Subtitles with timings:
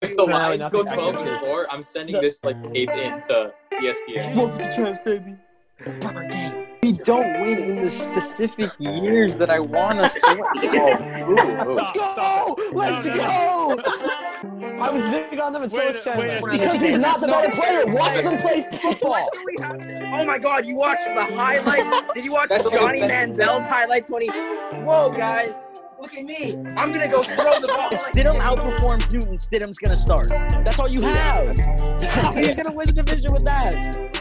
[0.00, 2.90] If the So now Lions go 12 I and 4, I'm sending this like tape
[2.90, 4.36] in to ESPN.
[4.36, 5.36] One for the chance, baby.
[6.82, 11.58] We don't win in the specific years that I want us to win.
[11.64, 13.72] Stop, Let's go!
[13.72, 13.84] it.
[13.84, 13.88] Let's
[14.42, 14.82] No, no, go!
[14.84, 16.26] I was big on them and so Wait was a- Chandler.
[16.28, 17.86] wait a Because he's not the better player.
[17.86, 19.10] Watch them play football.
[19.10, 22.12] Why do we have to- Oh my god, you watched the highlights?
[22.14, 24.28] Did you watch That's Johnny what- Manziel's highlights when he
[24.84, 25.54] Whoa guys,
[26.00, 26.54] look at me.
[26.76, 27.88] I'm gonna go throw the ball.
[27.90, 30.28] If Stidham outperforms Newton, Stidham's gonna start.
[30.28, 31.58] That's all you have.
[32.02, 34.14] How are you gonna win the division with that?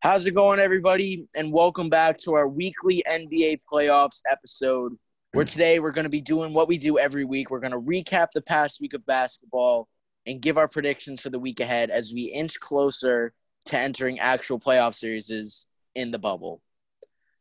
[0.00, 1.26] How's it going, everybody?
[1.36, 4.96] And welcome back to our weekly NBA playoffs episode.
[5.32, 5.50] Where mm.
[5.50, 7.50] today we're going to be doing what we do every week.
[7.50, 9.88] We're going to recap the past week of basketball
[10.26, 13.32] and give our predictions for the week ahead as we inch closer
[13.66, 16.60] to entering actual playoff series in the bubble.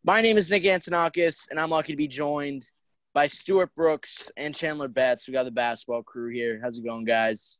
[0.03, 2.69] My name is Nick Antonakis, and I'm lucky to be joined
[3.13, 5.27] by Stuart Brooks and Chandler Betts.
[5.27, 6.59] We got the basketball crew here.
[6.61, 7.59] How's it going, guys?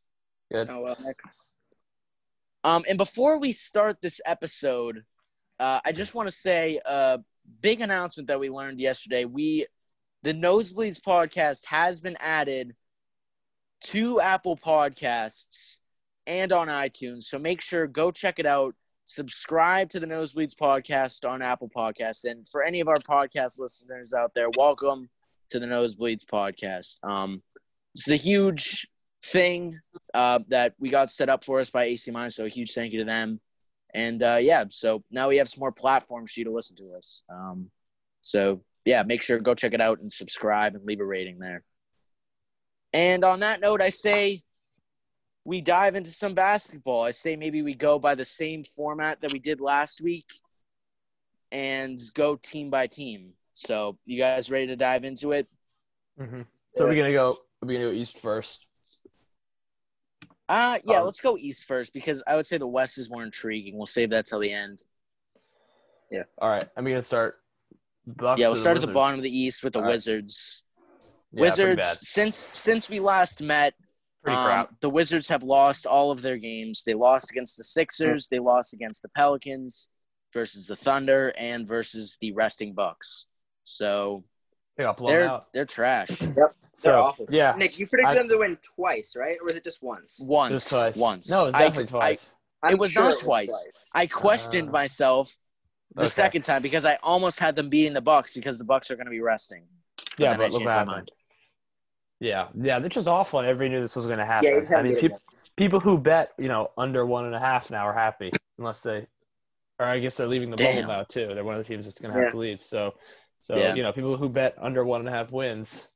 [0.52, 0.70] Good.
[0.70, 1.20] Oh well, Nick.
[2.64, 5.04] Um, and before we start this episode,
[5.60, 7.20] uh, I just want to say a
[7.62, 9.26] big announcement that we learned yesterday.
[9.26, 9.68] We,
[10.24, 12.76] the Nosebleeds podcast, has been added
[13.82, 15.78] to Apple Podcasts
[16.28, 17.24] and on iTunes.
[17.24, 18.76] So make sure go check it out.
[19.06, 24.14] Subscribe to the Nosebleeds podcast on Apple Podcasts, and for any of our podcast listeners
[24.14, 25.08] out there, welcome
[25.50, 27.04] to the Nosebleeds podcast.
[27.04, 27.44] Um,
[27.96, 28.88] is a huge
[29.24, 29.80] thing
[30.14, 32.36] uh, that we got set up for us by AC Minus.
[32.36, 33.40] So a huge thank you to them.
[33.94, 36.96] And uh, yeah, so now we have some more platforms for you to listen to
[36.98, 37.24] us.
[37.30, 37.70] Um,
[38.22, 41.64] so yeah, make sure go check it out and subscribe and leave a rating there.
[42.96, 44.42] And on that note, I say
[45.44, 47.04] we dive into some basketball.
[47.04, 50.26] I say maybe we go by the same format that we did last week
[51.52, 53.34] and go team by team.
[53.52, 55.46] So you guys ready to dive into it?
[56.18, 56.44] Mm-hmm.
[56.78, 57.38] So we're gonna go.
[57.62, 58.66] We're gonna go east first.
[60.48, 63.24] Uh yeah, Um, let's go east first because I would say the west is more
[63.24, 63.76] intriguing.
[63.76, 64.86] We'll save that till the end.
[66.10, 66.24] Yeah.
[66.38, 67.42] All right, I'm gonna start.
[68.08, 69.88] Bucks yeah, we'll start at the bottom of the east with the All.
[69.88, 70.64] Wizards.
[71.36, 73.74] Yeah, Wizards since since we last met,
[74.26, 76.84] um, the Wizards have lost all of their games.
[76.84, 79.90] They lost against the Sixers, they lost against the Pelicans
[80.34, 83.28] versus the Thunder and versus the resting Bucks.
[83.66, 84.24] So
[84.78, 85.54] They got blown they're out.
[85.54, 86.22] they're trash.
[86.22, 87.26] Yep, They're So awful.
[87.30, 89.38] yeah, Nick, you predicted I- them to win twice, right?
[89.42, 90.20] Or was it just once?
[90.22, 90.96] Once, just twice.
[90.98, 91.30] once.
[91.30, 92.34] No, it was I- definitely twice.
[92.64, 93.68] I, I'm was sure not was twice.
[93.94, 95.36] I questioned Uh, myself
[95.94, 96.08] the okay.
[96.10, 99.06] second time because I almost had them beating the Bucks because the Bucks are going
[99.06, 99.64] to be resting.
[100.18, 101.12] yeah, I but look changed what my happened.
[102.20, 104.68] Yeah, yeah, they're just awful, everybody knew this was gonna happen.
[104.70, 105.20] Yeah, I mean, people,
[105.58, 109.06] people who bet, you know, under one and a half now are happy, unless they,
[109.80, 110.76] or I guess they're leaving the Damn.
[110.76, 111.32] bubble now too.
[111.34, 112.30] They're one of the teams that's gonna have Yeah.
[112.30, 112.64] to leave.
[112.64, 112.94] So,
[113.42, 113.76] so Yeah.
[113.76, 115.92] you know, people who bet under one and a half wins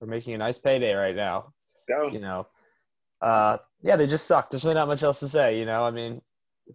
[0.00, 1.52] are making a nice payday right now.
[1.88, 2.08] Go.
[2.08, 2.48] You know,
[3.20, 4.50] uh, yeah, they just suck.
[4.50, 5.60] There's really not much else to say.
[5.60, 6.20] You know, I mean,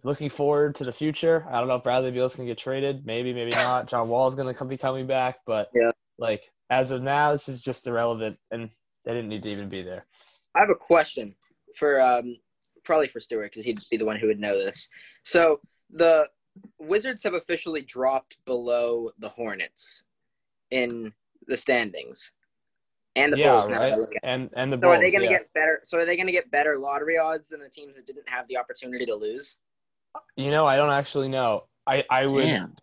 [0.02, 1.46] looking forward to the future.
[1.50, 3.04] I don't know if Bradley Beal's gonna get traded.
[3.04, 3.86] Maybe, maybe not.
[3.86, 5.90] John Wall's gonna be coming back, but Yeah.
[6.16, 8.70] like as of now, this is just irrelevant, and
[9.04, 10.06] they didn't need to even be there.
[10.54, 11.34] I have a question
[11.76, 12.36] for um,
[12.84, 14.88] probably for Stuart because he'd be the one who would know this.
[15.22, 16.28] So the
[16.78, 20.04] Wizards have officially dropped below the Hornets
[20.70, 21.12] in
[21.46, 22.32] the standings,
[23.16, 23.68] and the yeah, Bulls.
[23.68, 23.96] Now right.
[23.96, 24.20] look at.
[24.22, 24.96] And and the So Bulls.
[24.96, 25.38] are they going to yeah.
[25.38, 25.80] get better?
[25.84, 28.46] So are they going to get better lottery odds than the teams that didn't have
[28.48, 29.58] the opportunity to lose?
[30.36, 31.64] You know, I don't actually know.
[31.86, 32.74] I I would Damn.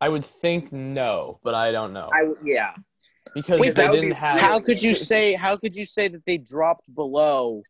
[0.00, 2.74] I would think no, but I don't know I yeah.
[3.34, 4.40] Because Wait, they didn't be- have.
[4.40, 5.34] How could you say?
[5.34, 7.62] How could you say that they dropped below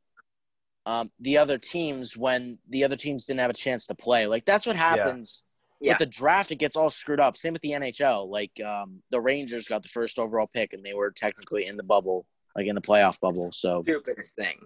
[0.86, 4.26] um, the other teams when the other teams didn't have a chance to play?
[4.26, 5.44] Like that's what happens
[5.80, 5.92] Yeah.
[5.92, 6.50] with the draft.
[6.50, 7.36] It gets all screwed up.
[7.36, 8.28] Same with the NHL.
[8.28, 11.82] Like um, the Rangers got the first overall pick, and they were technically in the
[11.84, 12.26] bubble,
[12.56, 13.50] like in the playoff bubble.
[13.52, 14.58] So Stupidest thing.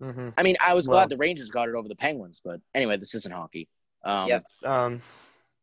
[0.00, 2.60] hmm I mean, I was Well- glad the Rangers got it over the Penguins, but
[2.74, 3.68] anyway, this isn't hockey.
[4.04, 4.44] Um, Yep.
[4.64, 5.02] Um,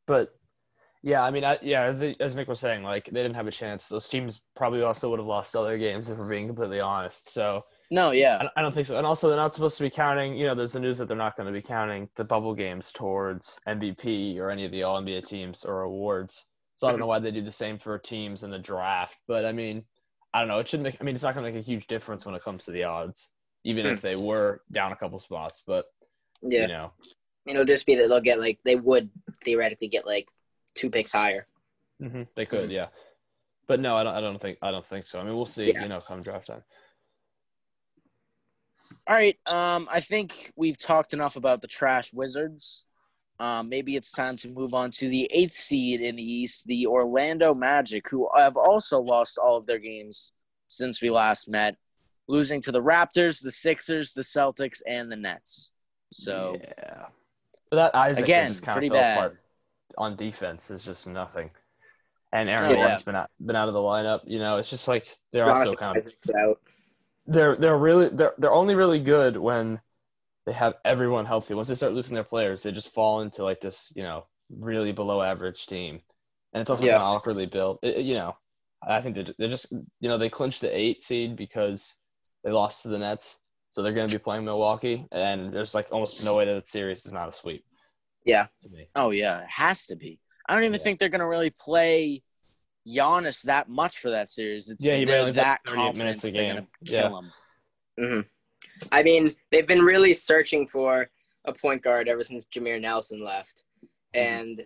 [0.05, 0.36] but
[1.07, 3.47] yeah, I mean, I, yeah, as the, as Nick was saying, like they didn't have
[3.47, 3.87] a chance.
[3.87, 7.31] Those teams probably also would have lost other games if we're being completely honest.
[7.33, 8.97] So No, yeah, I, I don't think so.
[8.97, 10.35] And also, they're not supposed to be counting.
[10.35, 12.91] You know, there's the news that they're not going to be counting the bubble games
[12.91, 16.43] towards MVP or any of the All NBA teams or awards.
[16.75, 17.03] So I don't mm-hmm.
[17.03, 19.17] know why they do the same for teams in the draft.
[19.29, 19.85] But I mean,
[20.33, 20.59] I don't know.
[20.59, 20.97] It should make.
[20.99, 22.83] I mean, it's not going to make a huge difference when it comes to the
[22.83, 23.29] odds,
[23.63, 24.25] even if they hmm.
[24.25, 25.63] were down a couple spots.
[25.65, 25.85] But
[26.41, 26.63] Yeah.
[26.63, 26.91] you know,
[27.45, 29.09] It'll just be that they'll get like they would
[29.45, 30.27] theoretically get like
[30.75, 31.47] two picks higher.
[32.01, 32.87] hmm they could, yeah.
[33.67, 34.15] But no, I don't.
[34.15, 34.57] I don't think.
[34.61, 35.19] I don't think so.
[35.19, 35.71] I mean, we'll see.
[35.73, 35.83] Yeah.
[35.83, 36.63] You know, come draft time.
[39.07, 39.37] All right.
[39.45, 42.85] Um, I think we've talked enough about the trash Wizards.
[43.39, 46.87] um, maybe it's time to move on to the eighth seed in the East, the
[46.87, 50.33] Orlando Magic, who have also lost all of their games
[50.69, 51.75] since we last met,
[52.27, 55.73] losing to the Raptors, the Sixers, the Celtics, and the Nets.
[56.11, 57.05] So yeah,
[57.69, 59.17] but that Isaac Again, just kind pretty of fell bad.
[59.17, 59.39] apart
[59.97, 60.71] on defense.
[60.71, 61.49] Is just nothing.
[62.33, 62.99] And Aaron yeah.
[63.05, 64.21] been out been out of the lineup.
[64.25, 66.59] You know, it's just like they're also kind of out.
[67.25, 69.79] they're they're really they're they're only really good when
[70.45, 71.53] they have everyone healthy.
[71.53, 74.91] Once they start losing their players, they just fall into like this, you know, really
[74.91, 76.01] below average team.
[76.53, 76.93] And it's also Yeah.
[76.93, 77.79] kind of awkwardly built.
[77.81, 78.35] It- you know,
[78.81, 81.95] I think they they just you know they clinched the eight seed because
[82.43, 83.39] they lost to the Nets,
[83.71, 86.69] so they're going to be playing Milwaukee, and there's like almost no way that the
[86.69, 87.65] series is not a sweep.
[88.27, 88.47] Yeah.
[88.61, 88.87] to me.
[88.95, 90.19] Oh yeah, it has to be.
[90.47, 90.83] I don't even Yeah.
[90.83, 92.21] think they're gonna really play
[92.87, 94.69] Giannis that much for that series.
[94.69, 96.55] It's Yeah, he they're barely that 38 confident minutes a game.
[96.55, 97.01] gonna Yeah.
[97.01, 97.31] kill him.
[97.99, 98.21] hmm
[98.91, 101.09] I mean, they've been really searching for
[101.45, 103.63] a point guard ever since Jameer Nelson left.
[104.13, 104.63] And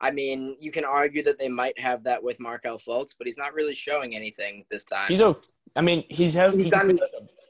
[0.00, 3.38] I mean, you can argue that they might have that with Markelle Fultz, but he's
[3.38, 5.08] not really showing anything this time.
[5.08, 5.48] He's okay.
[5.76, 6.98] I mean, he's has He's he's done-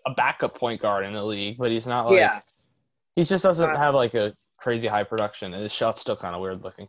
[0.07, 2.43] a backup point guard in the league, but he's not like yeah,
[3.15, 6.35] he just doesn't Uh, have like a crazy high production, and his shot's still kind
[6.35, 6.89] of weird looking.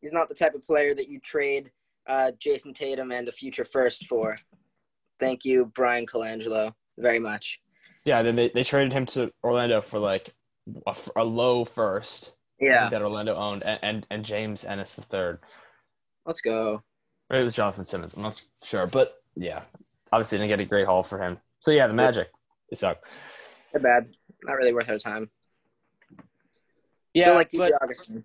[0.00, 1.70] he's not the type of player that you trade
[2.06, 4.36] uh, Jayson Tatum and a future first for.
[5.18, 7.60] Thank you, Bryan Colangelo, very much.
[8.04, 10.32] Yeah, then they, they traded him to Orlando for like
[11.16, 15.38] a low first Yeah, that Orlando owned, and, and, and James Ennis the third.
[16.24, 16.82] let's go.
[17.30, 18.14] Or it was Jonathan Simmons.
[18.14, 19.62] I'm not sure, but yeah,
[20.12, 21.38] obviously didn't get a great haul for him.
[21.60, 22.30] So yeah, the Magic,
[22.70, 22.98] they suck.
[23.72, 24.08] They're bad.
[24.44, 25.28] Not really worth our time.
[27.16, 28.24] Yeah, like but DJ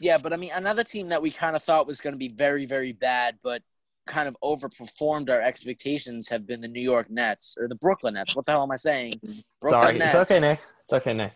[0.00, 2.28] yeah, but I mean, another team that we kind of thought was going to be
[2.28, 3.62] very, very bad, but
[4.06, 8.34] kind of overperformed our expectations have been the New York Nets or the Brooklyn Nets.
[8.34, 9.20] What the hell am I saying?
[9.60, 10.14] Brooklyn Sorry, Nets.
[10.14, 10.58] it's okay, Nick.
[10.80, 11.32] It's okay, Nick.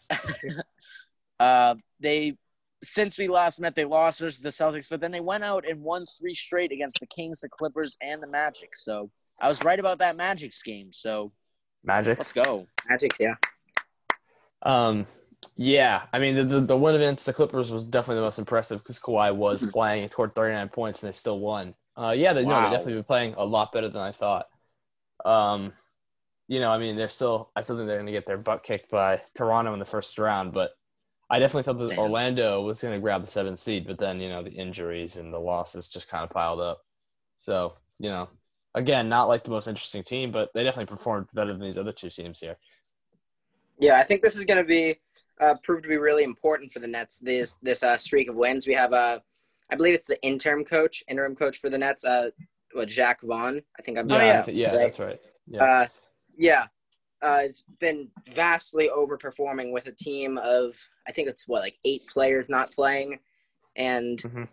[1.40, 2.36] Uh, they
[2.82, 5.82] since we last met, they lost versus the Celtics, but then they went out and
[5.82, 8.76] won three straight against the Kings, the Clippers, and the Magic.
[8.76, 10.92] So I was right about that Magic's game.
[10.92, 11.32] So
[11.82, 12.18] Magic.
[12.18, 12.66] let's go.
[12.88, 13.34] Magic, yeah.
[14.62, 15.06] Um,
[15.56, 18.78] yeah, I mean the, the the win against the Clippers was definitely the most impressive
[18.82, 20.02] because Kawhi was playing.
[20.02, 21.74] He scored 39 points and they still won.
[21.96, 24.46] Uh, yeah, they no, they definitely been playing a lot better than I thought.
[25.24, 25.72] Um,
[26.48, 27.50] you know, I mean, they're still.
[27.56, 30.18] I still think they're going to get their butt kicked by Toronto in the first
[30.18, 30.70] round, but
[31.30, 31.98] I definitely thought that Damn.
[32.00, 33.86] Orlando was going to grab the seventh seed.
[33.86, 36.82] But then you know the injuries and the losses just kind of piled up.
[37.38, 38.28] So you know,
[38.74, 41.92] again, not like the most interesting team, but they definitely performed better than these other
[41.92, 42.56] two teams here.
[43.78, 45.00] Yeah, I think this is going to be
[45.40, 47.18] uh, proved to be really important for the Nets.
[47.18, 48.66] This this uh, streak of wins.
[48.66, 49.20] We have uh,
[49.70, 52.04] I believe it's the interim coach, interim coach for the Nets.
[52.04, 52.30] Uh,
[52.72, 53.62] what Jacque Vaughn?
[53.78, 54.10] I think I'm.
[54.10, 54.44] Oh, Yeah, yeah.
[54.46, 54.78] I yeah, Right.
[54.78, 55.20] that's right.
[55.46, 55.64] Yeah.
[55.64, 55.86] Uh,
[56.36, 56.66] yeah.
[57.22, 60.76] Uh, has been vastly overperforming with a team of
[61.08, 63.18] I think it's what like eight players not playing,
[63.76, 64.48] and Mhm.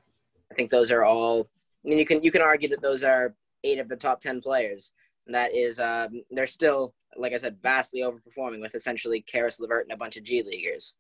[0.51, 1.49] I think those are all.
[1.85, 4.41] I mean, you can you can argue that those are eight of the top ten
[4.41, 4.93] players.
[5.27, 9.93] That is, um, they're still, like I said, vastly overperforming with essentially Caris LeVert and
[9.93, 10.95] a bunch of G leaguers.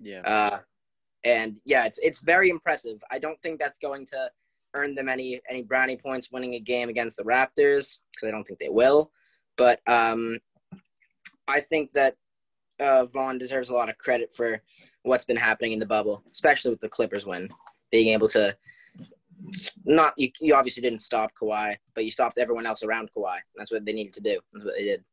[0.00, 0.20] Yeah.
[0.20, 0.58] Uh,
[1.24, 3.02] and yeah, it's it's very impressive.
[3.10, 4.30] I don't think that's going to
[4.74, 8.44] earn them any any brownie points winning a game against the Raptors because I don't
[8.44, 9.10] think they will.
[9.56, 10.38] But um,
[11.48, 12.14] I think that
[12.80, 14.62] uh, Vaughn deserves a lot of credit for
[15.02, 17.48] what's been happening in the bubble, especially with the Clippers win,
[17.90, 18.56] being able to
[19.84, 23.38] not you, you obviously didn't stop Kawhi, but you stopped everyone else around Kawhi.
[23.56, 24.40] That's what they needed to do.
[24.52, 25.04] That's what they did.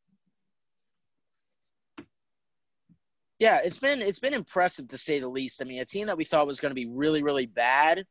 [3.39, 5.62] Yeah, it's been it's been impressive to say the least.
[5.62, 8.05] I mean, a team that we thought was going to be really really bad,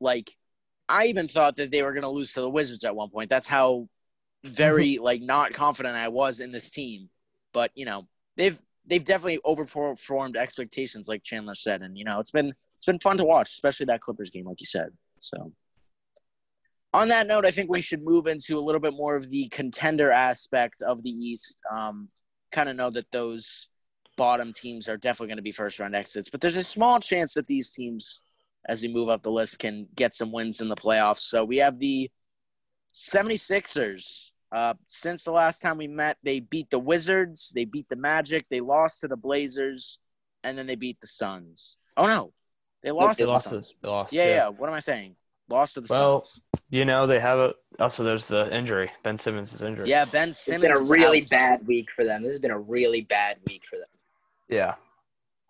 [0.00, 0.30] like
[0.88, 3.30] I even thought that they were going to lose to the Wizards at one point.
[3.30, 3.88] That's how
[4.44, 7.08] very like not confident I was in this team.
[7.52, 8.06] But you know,
[8.36, 12.98] they've they've definitely overperformed expectations, like Chandler said, and you know, it's been it's been
[12.98, 14.88] fun to watch, especially that Clippers game, like you said.
[15.32, 15.52] So.
[16.92, 19.48] On that note, I think we should move into a little bit more of the
[19.48, 21.60] contender aspect of the East.
[21.74, 22.08] Um,
[22.52, 23.68] kind of know that those
[24.16, 27.34] bottom teams are definitely going to be first round exits, but there's a small chance
[27.34, 28.22] that these teams,
[28.68, 31.20] as we move up the list, can get some wins in the playoffs.
[31.20, 32.08] So we have the
[32.94, 34.30] 76ers.
[34.52, 38.46] Uh, since the last time we met, they beat the Wizards, they beat the Magic,
[38.50, 39.98] they lost to the Blazers,
[40.44, 41.76] and then they beat the Suns.
[41.96, 42.32] Oh no,
[42.84, 43.48] they lost They to the lost.
[43.50, 43.70] Suns.
[43.70, 43.76] it.
[43.82, 44.12] They lost.
[44.12, 44.48] Yeah, yeah.
[44.48, 45.16] What am I saying?
[45.50, 46.40] Lost to the Well, Suns.
[46.70, 47.54] You know, they have a.
[47.80, 48.90] Also, there's the injury.
[49.02, 49.88] Ben Simmons is injured.
[49.88, 50.78] Yeah, Ben It's Simmons.
[50.78, 51.30] been a really out.
[51.30, 52.22] bad week for them.
[52.22, 53.88] This has been a really bad week for them.
[54.48, 54.74] Yeah.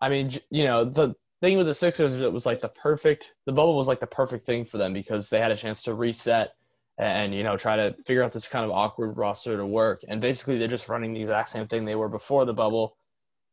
[0.01, 3.31] I mean, you know, the thing with the Sixers is it was like the perfect.
[3.45, 5.93] The bubble was like the perfect thing for them because they had a chance to
[5.93, 6.53] reset
[6.97, 10.01] and you know try to figure out this kind of awkward roster to work.
[10.07, 12.97] And basically, they're just running the exact same thing they were before the bubble,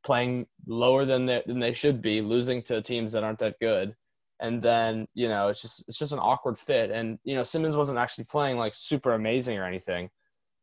[0.05, 3.95] playing lower than they, than they should be, losing to teams that aren't that good.
[4.41, 6.91] And then, you know, it's just it's just an awkward fit.
[6.91, 10.11] And, you know, Simmons wasn't actually playing like super amazing or anything.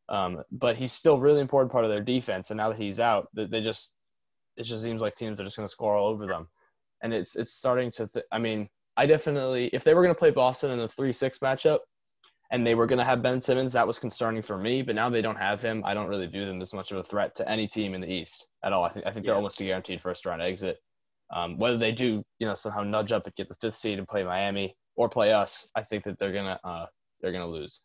[0.10, 2.50] Um, but he's still really important part of their defense.
[2.50, 3.91] And now that he's out, they, just
[4.58, 6.48] it just seems like teams are just going to score all over them.
[7.01, 8.08] And it's it's starting to.
[8.08, 8.67] Th- I mean,
[8.98, 11.79] I definitely if they were going to play Boston in a three six matchup,
[12.51, 14.82] and they were going to have Ben Simmons, that was concerning for me.
[14.82, 15.84] But now they don't have him.
[15.86, 18.12] I don't really view them as much of a threat to any team in the
[18.12, 18.84] East at all.
[18.84, 20.77] I think I think they're almost a guaranteed first round exit.
[21.32, 24.08] Um, whether they do, you know, somehow nudge up and get the fifth seed and
[24.08, 26.86] play Miami or play us, I think that they're gonna uh,
[27.22, 27.82] they're gonna lose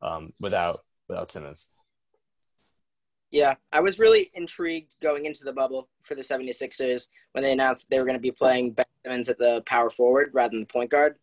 [0.00, 1.66] um, without without Simmons.
[3.30, 7.86] Yeah, I was really intrigued going into the bubble for the 76ers when they announced
[7.90, 10.66] they were going to be playing Ben Simmons at the power forward rather than the
[10.66, 11.16] point guard.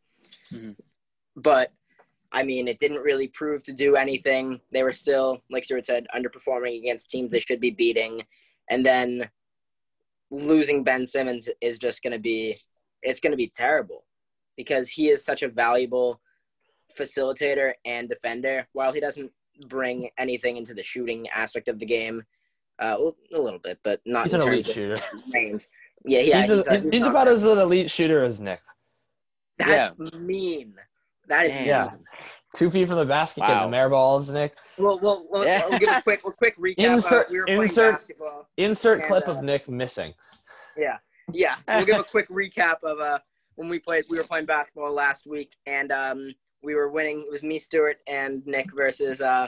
[0.51, 0.75] Mhm.
[1.35, 1.73] But,
[2.35, 4.59] I mean, it didn't really prove to do anything.
[4.71, 8.21] They were still, like Stuart said, underperforming against teams they should be beating.
[8.69, 9.29] And then
[10.29, 12.55] losing Ben Simmons is just going to be,
[13.01, 14.03] it's going to be terrible
[14.57, 16.19] because he is such a valuable
[16.99, 18.67] facilitator and defender.
[18.73, 19.31] While he doesn't
[19.67, 22.23] bring anything into the shooting aspect of the game.
[22.77, 24.93] Uh, a little bit, but not He's an elite shooter.
[24.93, 25.65] of range.
[26.03, 26.41] Yeah, yeah.
[26.41, 28.59] he's, a, a- he's, he's about as an elite shooter as Nick.
[29.57, 30.75] That's mean.
[31.27, 31.65] That is Damn.
[31.67, 31.87] Yeah.
[32.55, 33.47] Two feet from the basket, Wow.
[33.47, 34.53] getting the air balls, Nick.
[34.77, 35.67] Well, well, well Yeah.
[35.67, 36.77] we'll give a quick, a quick recap.
[36.79, 38.49] Insert- we were insert- basketball.
[38.57, 40.13] Insert And, clip uh, of Nick missing.
[40.77, 40.97] Yeah,
[41.33, 41.55] yeah.
[41.67, 43.19] We'll give a quick recap of uh
[43.55, 44.03] when we played.
[44.09, 47.21] We were playing basketball last week, and um we were winning.
[47.21, 49.47] It was me, Stuart, and Nick versus uh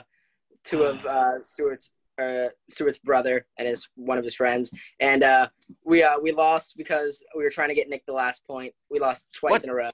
[0.64, 4.70] two of uh Stuart's uh Stuart's brother and his one of his friends,
[5.00, 5.48] and uh
[5.84, 8.74] we uh we lost because we were trying to get Nick the last point.
[8.90, 9.64] We lost twice What?
[9.64, 9.90] in a row.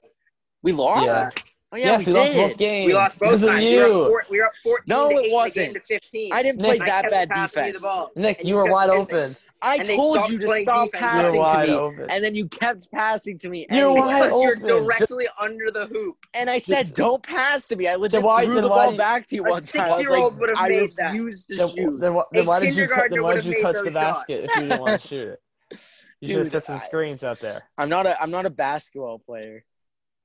[0.63, 1.33] We lost?
[1.37, 1.43] Yeah.
[1.75, 2.49] Oh, yeah, yes, we we lost did.
[2.49, 2.85] both games.
[2.87, 3.65] We lost both because of times.
[3.65, 3.93] We were, you.
[4.05, 5.73] four, we were up 14 No, to it 8 in the game wasn't.
[5.73, 6.33] to 15.
[6.33, 8.09] I didn't play I that bad passing you the defense.
[8.15, 9.15] Nick, you you were wide missing.
[9.17, 9.35] open.
[9.61, 11.01] I And told you to stop defense.
[11.01, 12.07] Passing to me, open.
[12.11, 13.65] and then you kept passing to me.
[13.71, 14.67] You're wide Because you're open.
[14.85, 16.17] directly under the hoop.
[16.33, 19.25] And I said, "Don't pass to me." I legit why- threw the ball you- back
[19.27, 19.81] to you one time.
[19.81, 21.05] I was six-year-old like, would've I made that.
[21.07, 21.99] refuse to Then, shoot.
[21.99, 24.45] then, why- then why did you cut, then why did you made touch the basket
[24.45, 25.41] if you didn't want to shoot it?
[26.21, 27.61] You should have set some screens out there.
[27.77, 28.21] I'm not a.
[28.21, 29.63] I'm not a basketball player.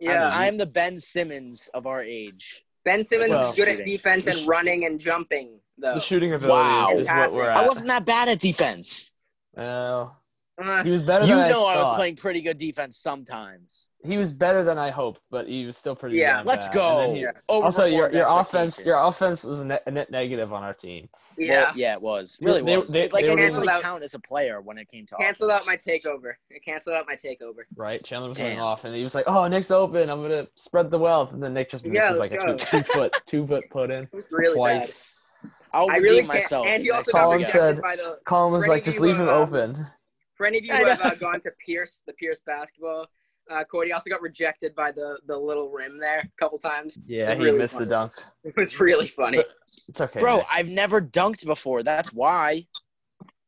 [0.00, 0.28] Yeah.
[0.28, 2.64] I'm, I'm the Ben Simmons of our age.
[2.85, 5.95] ben Simmons Well- is good at defense The and sh- running and jumping, though.
[5.95, 6.90] The shooting ability Wow.
[6.95, 7.57] is, is what we're at.
[7.59, 9.12] I wasn't that bad at defense.
[9.54, 10.16] Well,
[10.85, 13.90] he was better You than know I, I was playing pretty good defense sometimes.
[14.05, 16.17] He was better than I hoped, but he was still pretty.
[16.17, 16.23] Good.
[16.23, 16.37] Yeah.
[16.38, 16.75] damn Let's bad.
[16.75, 16.99] go.
[17.00, 17.31] And he- Yeah.
[17.49, 21.09] Also, your your offense your offense was a net, a net negative on our team.
[21.37, 21.64] yeah.
[21.64, 22.38] Well, yeah, it was.
[22.40, 22.90] Really They- was.
[22.90, 24.88] they- It, like they I were didn't gonna- really count as a player when it
[24.88, 26.33] came to Canceled out my takeover.
[26.50, 27.61] It canceled out my takeover.
[27.76, 28.02] right?
[28.05, 30.09] Chandler was going off, and he was like, "Oh, Nick's open.
[30.11, 32.83] I'm gonna spread the wealth." And then Nick just misses let's like a two, two
[32.83, 35.12] foot two foot put in really twice.
[35.73, 35.95] I'll bad.
[35.95, 36.67] I really myself.
[36.67, 38.19] And he also next time got we Colin said- by the.
[38.25, 39.87] Colin was like, "Just leave him um, open."
[40.40, 43.09] For any of you who have uh, gone to Pierce, the Pierce basketball,
[43.50, 46.99] uh, Cody also got rejected by the the little rim there a couple times.
[47.04, 47.85] Yeah, he really missed funny.
[47.85, 48.12] the dunk.
[48.44, 49.37] It was really funny.
[49.37, 49.50] But-
[49.87, 50.47] It's okay, Bro, Nick.
[50.50, 51.82] I've never dunked before.
[51.82, 52.66] That's why.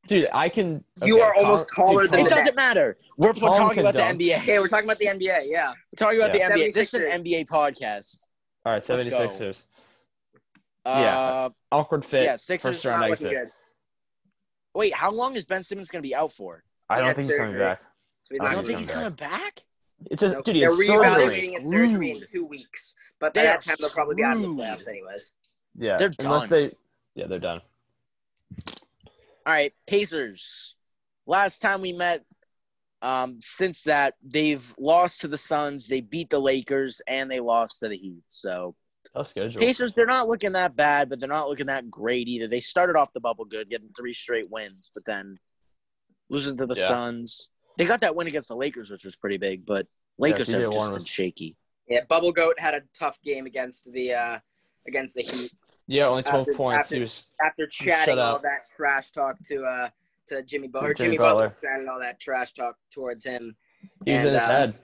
[0.07, 0.29] dude.
[0.35, 0.85] I can.
[1.03, 2.99] You okay, are almost Colin- taller dude, than It the doesn't matter.
[3.17, 4.19] We're, we're Colin talking about dunk.
[4.19, 4.39] the NBA.
[4.43, 5.45] Okay, we're talking about the NBA.
[5.47, 5.69] Yeah.
[5.71, 6.49] We're talking about Yeah.
[6.55, 6.75] the NBA.
[6.75, 8.19] This is an NBA podcast.
[8.67, 9.19] All right, Let's go.
[9.29, 9.65] 76ers.
[10.85, 11.49] Uh, Yeah.
[11.71, 12.25] Awkward fit.
[12.25, 13.51] Yeah, Sixers first round exit.
[14.75, 16.63] Wait, how long is Ben Simmons going to be out for?
[16.93, 17.65] I don't Yeah, think he's coming surgery.
[17.65, 17.83] back.
[18.23, 19.61] So I don't think he's coming coming back?
[20.11, 20.45] It's just, Nope.
[20.45, 21.55] dude, They're it's reevaluating surgery.
[21.55, 24.43] his surgery in two weeks, but by They that time they'll probably be out of
[24.43, 25.33] the playoffs anyways.
[25.77, 26.51] Yeah, They're unless done.
[26.51, 26.77] they,
[27.15, 27.61] yeah, they're done.
[29.47, 30.75] All right, Pacers.
[31.27, 32.25] Last time we met,
[33.01, 37.81] um, since that they've lost to the Suns, they beat the Lakers, and they lost
[37.81, 38.23] to the Heat.
[38.29, 38.75] So
[39.15, 39.61] Tough schedule.
[39.61, 42.47] Pacers, they're not looking that bad, but they're not looking that great either.
[42.49, 45.39] They started off the bubble good, getting three straight wins, but then
[46.33, 46.89] losing to the Yeah.
[46.89, 47.51] Suns.
[47.77, 49.87] They got that win against the Lakers, which was pretty big, but
[50.19, 51.57] Lakers TJ have just been was- shaky.
[51.89, 54.39] Yeah, Bubble Goat had a tough game against the uh,
[54.87, 55.53] against the Heat
[55.87, 56.79] Yeah, only 12 After- points.
[56.87, 58.43] after- he was, after chatting all up.
[58.43, 59.89] that trash talk to uh
[60.29, 60.95] to Jimmy Butler.
[60.95, 61.71] Jimmy Jimmy Butler Butler.
[61.71, 63.55] chatting all that trash talk towards him.
[64.07, 64.75] he was And, in his uh, head.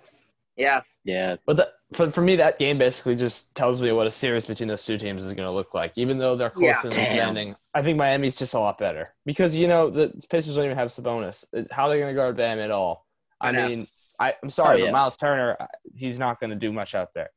[0.58, 4.10] Yeah, Yeah, But that, for, for me, that game basically just tells me what a
[4.10, 5.92] series between those two teams is going to look like.
[5.96, 6.82] Even though they're close Yeah.
[6.82, 7.04] in the Damn.
[7.06, 10.76] standing, I think Miami's just a lot better because you know the Pacers don't even
[10.76, 11.44] have Sabonis.
[11.70, 13.06] How are they going to guard Bam at all?
[13.40, 13.86] I, I mean,
[14.18, 14.84] I, I'm sorry, Oh, yeah.
[14.86, 17.30] but Miles Turner, uh, he's not going to do much out there,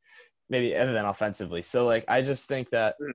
[0.50, 1.62] maybe other than offensively.
[1.62, 3.12] So like, I just think that, Mm.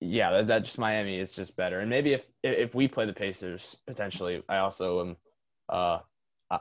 [0.00, 1.80] yeah, that, that just Miami is just better.
[1.80, 5.16] And maybe if if we play the Pacers potentially, I also am.
[5.68, 5.98] Uh,
[6.50, 6.58] uh,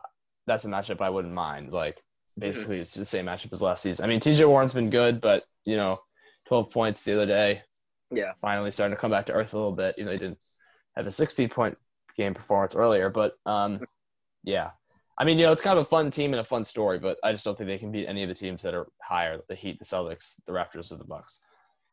[0.48, 1.72] that's a matchup I wouldn't mind.
[1.72, 2.02] Like
[2.38, 4.06] basically, it's the same matchup as last season.
[4.06, 4.46] I mean, T.J.
[4.46, 6.00] Warren's been good, but you know,
[6.48, 7.62] 12 points the other day.
[8.12, 8.34] Yeah.
[8.42, 9.96] Finally starting to come back to earth a little bit.
[9.98, 10.40] You know, he didn't
[10.96, 11.78] have a 16 point
[12.18, 13.10] game performance earlier.
[13.10, 13.82] But um,
[14.44, 14.72] yeah,
[15.18, 17.18] I mean, you know, it's kind of a fun team and a fun story, but
[17.24, 19.56] I just don't think they can beat any of the teams that are higher: the
[19.56, 21.40] Heat, the Celtics, the Raptors, or the Bucks.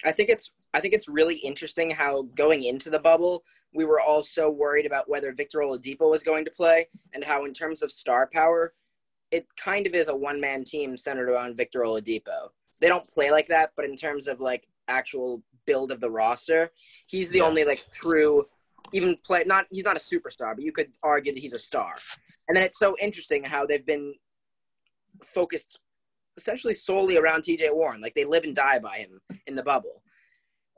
[0.05, 3.45] I think it's I think it's really interesting how going into the bubble
[3.75, 7.45] we were all so worried about whether Victor Oladipo was going to play and how
[7.45, 8.75] in terms of star power
[9.33, 12.51] it kind of is a one man team centered around Victor Oladipo.
[12.81, 16.71] They don't play like that, but in terms of like actual build of the roster,
[17.09, 17.45] he's the Yeah.
[17.45, 18.45] only like true
[18.93, 21.95] even play not he's not a superstar, but you could argue that he's a star.
[22.47, 24.15] And then it's so interesting how they've been
[25.25, 25.81] focused
[26.37, 28.01] essentially solely around TJ Warren.
[28.03, 30.03] Like they live and die by him in the bubble.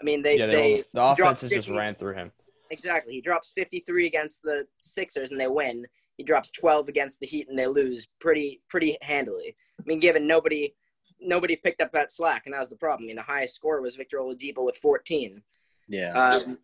[0.01, 2.31] I mean they yeah, they, they, the offenses just ran through him.
[2.71, 3.15] Exactly.
[3.15, 5.85] He drops 53 against the Sixers and they win.
[6.17, 9.57] He drops 12 against the Heat and they lose pretty pretty handily.
[9.79, 10.75] I mean, given nobody
[11.21, 13.05] nobody picked up that slack, and that was the problem.
[13.05, 15.43] I mean, the highest score was Victor Oladipo with 14.
[15.89, 16.13] Yeah.
[16.13, 16.59] Um,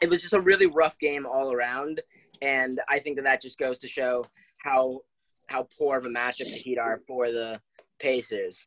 [0.00, 2.00] it was just a really rough game all around,
[2.42, 4.24] and I think that that just goes to show
[4.58, 5.00] how
[5.48, 7.60] how poor of a matchup the Heat are for the
[7.98, 8.66] Pacers.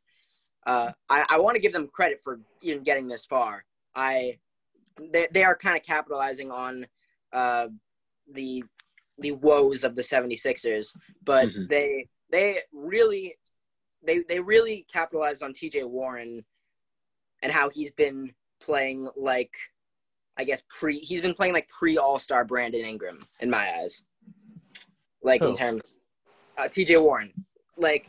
[0.65, 3.63] Uh, I, I want to give them credit for even getting this far.
[3.95, 4.39] I
[5.11, 6.87] they, they are kind of capitalizing on
[7.33, 7.67] uh,
[8.31, 8.63] the
[9.19, 11.67] the woes of the 76ers, but Mhm.
[11.69, 13.37] they they really
[14.03, 16.45] they they really capitalized on TJ Warren
[17.41, 19.55] and how he's been playing like
[20.37, 24.03] I guess pre he's been playing like pre All Star Brandon Ingram in my eyes.
[25.23, 25.55] Like in Who?
[25.55, 25.81] terms
[26.57, 27.33] uh, TJ Warren.
[27.75, 28.07] Like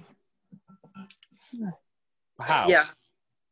[2.41, 2.69] How?
[2.69, 2.87] yeah.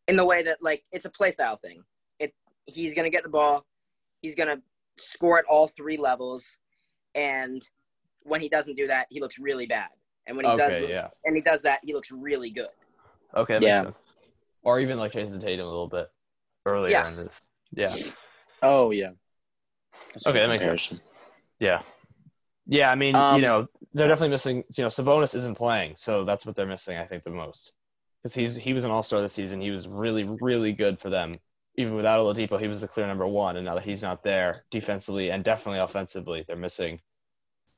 [0.08, 1.82] In the way that like it's a playstyle thing.
[2.18, 2.34] It
[2.66, 3.66] he's gonna get the ball,
[4.22, 4.60] he's gonna
[4.98, 6.58] score at all three levels,
[7.16, 7.68] and
[8.22, 9.88] when he doesn't do that, he looks really bad.
[10.26, 10.80] And when he Okay.
[10.80, 11.08] does Yeah.
[11.24, 12.68] and he does that, he looks really good.
[13.34, 13.54] Okay.
[13.54, 13.82] That Yeah.
[13.82, 14.06] Makes sense.
[14.62, 16.10] Or even like Jayson Tatum a little bit
[16.64, 17.08] earlier Yeah.
[17.08, 17.42] in this.
[17.72, 17.94] Yeah.
[18.62, 19.10] Oh yeah.
[20.12, 21.00] That's Okay, that makes sense.
[21.58, 21.82] Yeah.
[22.66, 24.64] Yeah, I mean, Um, you know, they're definitely missing.
[24.76, 26.96] You know, Sabonis isn't playing, so that's what they're missing.
[26.98, 27.72] I think the most
[28.22, 29.60] because he's he was an All Star this season.
[29.60, 31.30] He was really really good for them.
[31.76, 33.56] Even without Oladipo, he was the clear number one.
[33.56, 37.00] And now that he's not there, defensively and definitely offensively, they're missing.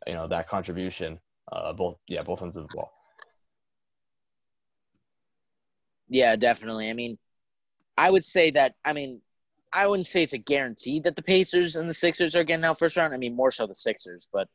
[0.07, 1.19] You know that contribution.
[1.51, 2.91] Uh, both yeah, both ends of the ball.
[6.09, 6.91] Yeah, definitely.
[6.91, 7.17] I mean,
[7.97, 8.75] I would say that.
[8.85, 9.21] I mean,
[9.73, 12.79] I wouldn't say it's a guarantee that the Pacers and the Sixers are getting out
[12.79, 13.13] first round.
[13.13, 14.49] I mean, more so the Sixers, but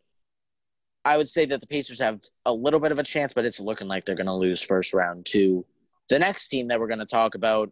[1.06, 3.60] I would say that the Pacers have a little bit of a chance, but it's
[3.60, 5.65] looking like they're going to lose first round to
[6.10, 7.71] the next team that we're going to talk about,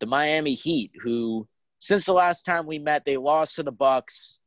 [0.00, 1.48] the Miami Heat, who
[1.78, 4.40] since the last time we met, they lost to the Bucks,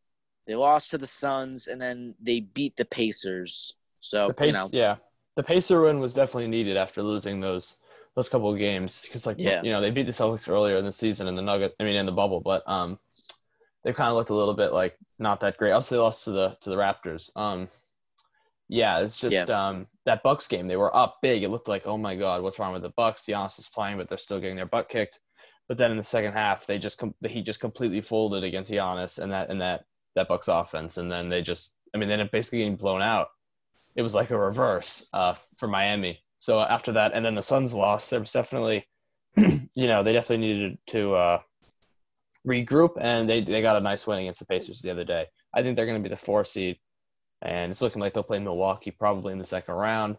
[0.50, 3.76] they lost to the Suns, and then they beat the Pacers.
[4.00, 4.96] So The pace, you know, yeah,
[5.36, 7.76] the Pacer win was definitely needed after losing those
[8.16, 9.62] those couple of games because like Yeah.
[9.62, 11.96] you know they beat the Celtics earlier in the season in the Nugget, I mean
[11.96, 12.98] in the bubble, but um
[13.84, 15.72] they kind of looked a little bit like not that great.
[15.72, 17.30] Also, they lost to the to the Raptors.
[17.36, 17.70] Um,
[18.68, 20.68] yeah, it's just um that Bucks game.
[20.68, 21.44] They were up big.
[21.44, 23.26] It looked like oh my god, what's wrong with the Bucks?
[23.26, 25.20] Giannis is playing, but they're still getting their butt kicked.
[25.68, 28.72] But then in the second half, they just com- the Heat just completely folded against
[28.72, 29.86] Giannis and that and that
[30.20, 33.02] that Bucks offense, and then they just I mean they ended up basically getting blown
[33.02, 33.30] out.
[33.96, 36.20] It was like a reverse uh, for Miami.
[36.38, 38.10] So after that, and then the Suns lost.
[38.10, 38.88] There was definitely,
[39.38, 41.40] you know, they definitely needed to uh,
[42.48, 45.26] regroup, and they they got a nice win against the Pacers the other day.
[45.54, 46.78] I think they're going to be the four seed,
[47.42, 50.18] and it's looking like they'll play Milwaukee probably in the second round,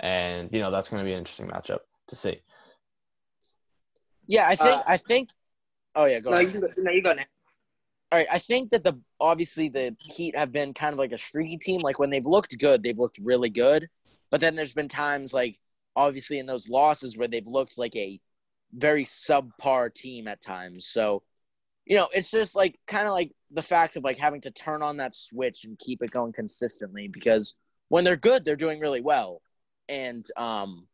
[0.00, 2.40] and you know that's going to be an interesting matchup to see.
[4.26, 5.30] yeah, I think Uh, I think.
[5.94, 6.46] Oh yeah, go No, ahead.
[6.46, 7.28] you, can go- no, you go Nick.
[8.14, 11.18] All right, I think that the obviously the Heat have been kind of like a
[11.18, 11.80] streaky team.
[11.80, 13.88] Like when they've looked good, they've looked really good.
[14.30, 15.58] But then there's been times like
[15.96, 18.20] obviously in those losses where they've looked like a
[18.72, 20.86] very subpar team at times.
[20.86, 21.24] So,
[21.86, 24.80] you know, it's just like kind of like the fact of like having to turn
[24.80, 27.56] on that switch and keep it going consistently because
[27.88, 29.42] when they're good, they're doing really well.
[29.88, 30.86] And um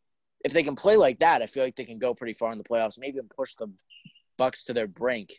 [0.43, 2.57] if they can play like that, I feel like they can go pretty far in
[2.57, 3.67] the playoffs, maybe even push the
[4.39, 5.35] Bucks to their brink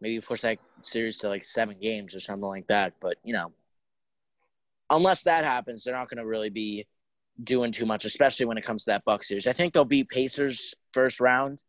[0.00, 2.94] maybe push that series to like seven games or something like that.
[3.00, 3.52] But you know,
[4.90, 6.86] unless that happens, they're not going to really be
[7.42, 9.46] doing too much, especially when it comes to that Buck series.
[9.46, 11.62] I think they'll beat Pacers first round,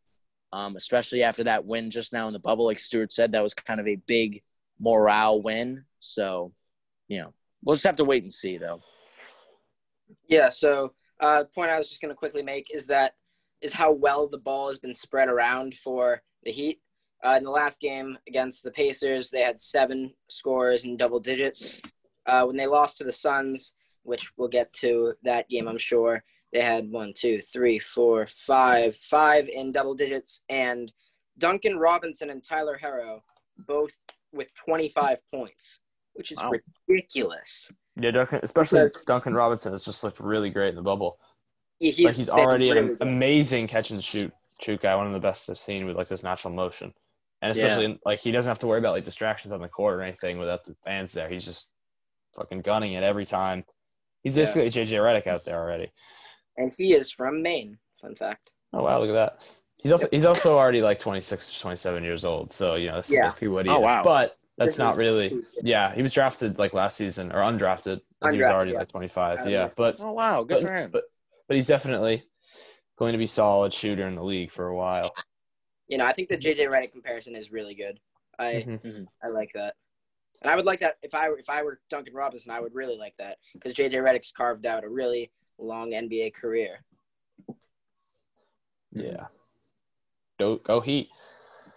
[0.51, 2.65] um, especially after that win just now in the bubble.
[2.65, 4.41] Like Stuart said, that was kind of a big
[4.79, 5.83] morale win.
[5.99, 6.53] So,
[7.07, 8.81] you know, we'll just have to wait and see, though.
[10.27, 10.49] Yeah.
[10.49, 13.13] So, uh, the point I was just going to quickly make is that
[13.61, 16.79] is how well the ball has been spread around for the Heat.
[17.23, 21.81] Uh, in the last game against the Pacers, they had seven scores in double digits.
[22.25, 26.23] Uh, when they lost to the Suns, which we'll get to that game, I'm sure,
[26.53, 30.43] they had one, two, three, four, five, five in double digits.
[30.49, 30.91] And
[31.37, 33.21] Duncan Robinson and Tyler Herro
[33.67, 33.91] both
[34.31, 35.79] with 25 points,
[36.13, 36.51] which is Wow.
[36.87, 37.71] ridiculous.
[37.97, 41.19] Yeah, Duncan, especially Because- Duncan Robinson has just looked really great in the bubble.
[41.79, 45.13] He- He's, like he's already really an amazing catch and shoot shoot guy, one of
[45.13, 46.93] the best I've seen with like this natural motion.
[47.41, 50.01] And especially like he doesn't have to worry about like distractions on the court or
[50.01, 51.29] anything without the fans there.
[51.29, 51.69] He's just
[52.35, 53.63] fucking gunning it every time.
[54.23, 54.41] He's Yeah.
[54.43, 55.91] basically JJ Redick out there already.
[56.57, 57.77] and he is from Maine.
[58.01, 58.51] Fun fact.
[58.73, 59.47] Oh wow, look at that.
[59.77, 62.51] He's also he's also already like 26 or 27 years old.
[62.51, 63.23] So you know that's Yeah.
[63.23, 63.81] basically what he Oh, is.
[63.83, 64.03] wow.
[64.03, 65.41] But that's This not is- really.
[65.63, 68.01] Yeah, he was drafted like last season or undrafted.
[68.21, 68.79] and he was already yeah.
[68.79, 69.39] like 25.
[69.39, 69.51] Undrafted.
[69.51, 70.91] Yeah, but Oh wow, good but, for him.
[70.91, 71.03] But
[71.47, 72.23] but he's definitely
[72.97, 75.15] going to be solid shooter in the league for a while.
[75.89, 77.99] You know, I think the JJ Redick comparison is really good.
[78.37, 79.05] I Mhm.
[79.21, 79.75] I like that,
[80.41, 82.73] and I would like that if I were if I were Duncan Robinson, I would
[82.73, 86.85] really like that because JJ Redick's carved out a really long NBA career.
[88.91, 89.27] Yeah.
[90.39, 91.09] Go go Heat.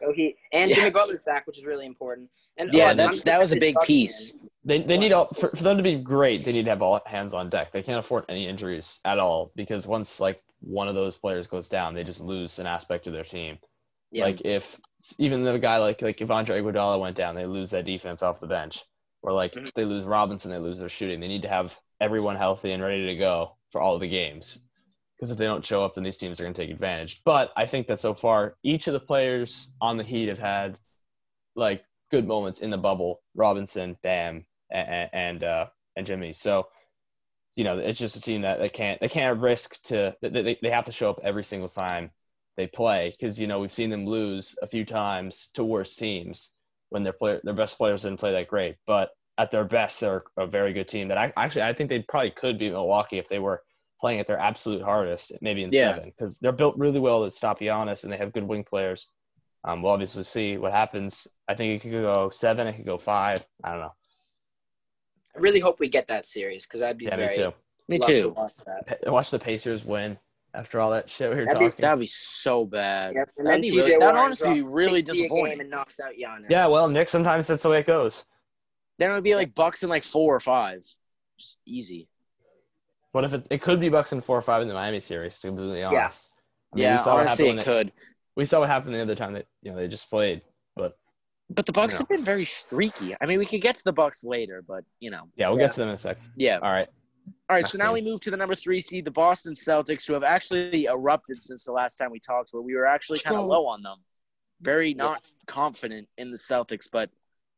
[0.01, 0.77] Go Heat and Yeah.
[0.77, 2.31] Jimmy Butler's back, which is really important.
[2.59, 4.31] And Yeah, oh, that's- that was a big piece.
[4.31, 4.48] fans.
[4.64, 6.38] They they need all for, for them to be great.
[6.44, 7.72] They need to have all hands on deck.
[7.72, 11.68] They can't afford any injuries at all because once like one of those players goes
[11.68, 13.59] down, they just lose an aspect of their team.
[14.12, 14.25] Yeah.
[14.27, 14.79] Like if
[15.18, 18.40] even the guy like like if Andre Iguodala went down, they lose that defense off
[18.40, 18.85] the bench.
[19.22, 19.68] Or like Mhm.
[19.68, 21.18] if they lose Robinson, they lose their shooting.
[21.18, 24.59] They need to have everyone healthy and ready to go for all of the games.
[25.16, 27.22] Because if they don't show up, then these teams are going to take advantage.
[27.25, 30.79] But I think that so far, each of the players on the Heat have had
[31.55, 33.22] like good moments in the bubble.
[33.35, 36.33] Robinson, Bam, and and, uh, and Jimmy.
[36.33, 36.68] So
[37.55, 40.70] you know, it's just a team that they can't they can't risk to they, they
[40.70, 42.11] have to show up every single time
[42.57, 46.51] they play because you know we've seen them lose a few times to worse teams
[46.91, 48.77] when their player their best players didn't play that great.
[48.87, 51.09] But at their best, they're a very good team.
[51.09, 53.62] That I actually I think they probably could beat Milwaukee if they were
[54.01, 55.73] playing at their absolute hardest, maybe in Yeah.
[55.73, 59.07] seven, because they're built really well to stop Giannis and they have good wing players.
[59.65, 61.27] Um, we'll obviously see what happens.
[61.49, 63.47] I think it could go seven, it could go five.
[63.62, 63.93] I don't know.
[65.35, 67.53] I really hope we get that series because I'd be Yeah, very me too.
[67.88, 68.35] Me love to too.
[68.37, 68.85] watch that.
[69.07, 70.19] Watch the Pacers win
[70.55, 71.83] after all that shit we were That'd be- talking.
[71.83, 73.15] That'd be so bad.
[73.15, 73.31] Yep.
[73.38, 75.61] That'd be really, that'd honestly be really 60 game disappointing.
[75.61, 76.51] and knocks out Giannis.
[76.51, 78.25] Yeah, well, Nick, sometimes that's the way it goes.
[78.99, 80.85] Then it would be like Bucks in like four or five.
[81.38, 82.09] Just easy.
[83.12, 85.38] What if it, it could be Bucks in four or five in the Miami series?
[85.41, 86.29] To be completely honest.
[86.73, 87.93] I mean, we yeah, saw what honestly, it happened could.
[88.37, 90.41] We saw what happened the other time that you know they just played,
[90.77, 90.97] but
[91.51, 91.99] But the Bucks No.
[91.99, 93.15] have been very streaky.
[93.21, 95.67] I mean, we could get to the Bucks later, but you know, yeah, we'll Yeah.
[95.67, 96.19] get to them in a sec.
[96.37, 96.59] yeah.
[96.62, 96.88] All right.
[97.49, 100.15] All right, so now we move to the number three seed, the Boston Celtics, who
[100.15, 103.47] have actually erupted since the last time we talked, where we were actually kind of
[103.47, 103.99] low on them.
[104.61, 107.11] Very not confident in the Celtics, but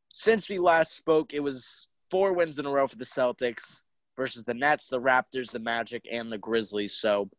[0.09, 3.83] since we last spoke, it was four wins in a row for the Celtics
[4.17, 6.93] versus the Nets, the Raptors, the Magic, and the Grizzlies.
[6.95, 7.29] So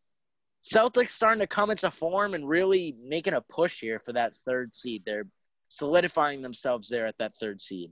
[0.63, 4.75] Celtics starting to come into form and really making a push here for that third
[4.75, 5.03] seed.
[5.05, 5.27] They're
[5.69, 7.91] solidifying themselves there at that third seed.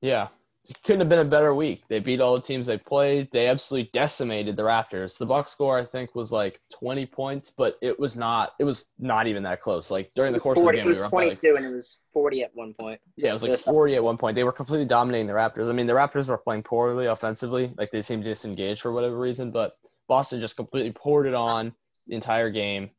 [0.00, 0.28] Yeah,
[0.66, 1.82] it couldn't have been a better week.
[1.88, 3.28] They beat all the teams they played.
[3.32, 5.18] They absolutely decimated the Raptors.
[5.18, 8.54] The box score I think was like 20 points, but it was not.
[8.58, 9.90] It was not even that close.
[9.90, 11.56] Like during the course 40 of the game, it were was up by like 22
[11.56, 13.00] and it was 40 at one point.
[13.16, 13.62] Yeah, it was like Yes.
[13.64, 14.34] 40 at one point.
[14.36, 15.68] They were completely dominating the Raptors.
[15.68, 17.72] I mean, the Raptors were playing poorly offensively.
[17.76, 19.76] Like they seemed disengaged for whatever reason, but
[20.08, 21.74] Boston just completely poured it on
[22.06, 22.90] the entire game.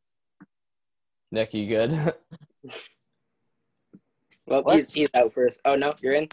[1.32, 2.14] Nick, you good?
[4.48, 4.76] Well, What?
[4.76, 5.60] he's, he's out first.
[5.66, 6.30] Oh, no, you're in?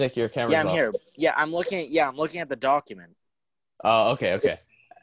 [0.00, 0.52] Nick, your camera.
[0.52, 0.72] Yeah, I'm off.
[0.72, 0.92] here.
[1.16, 1.86] Yeah, I'm looking.
[1.90, 3.16] Yeah, I'm looking at the document.
[3.84, 4.58] Oh, okay, okay.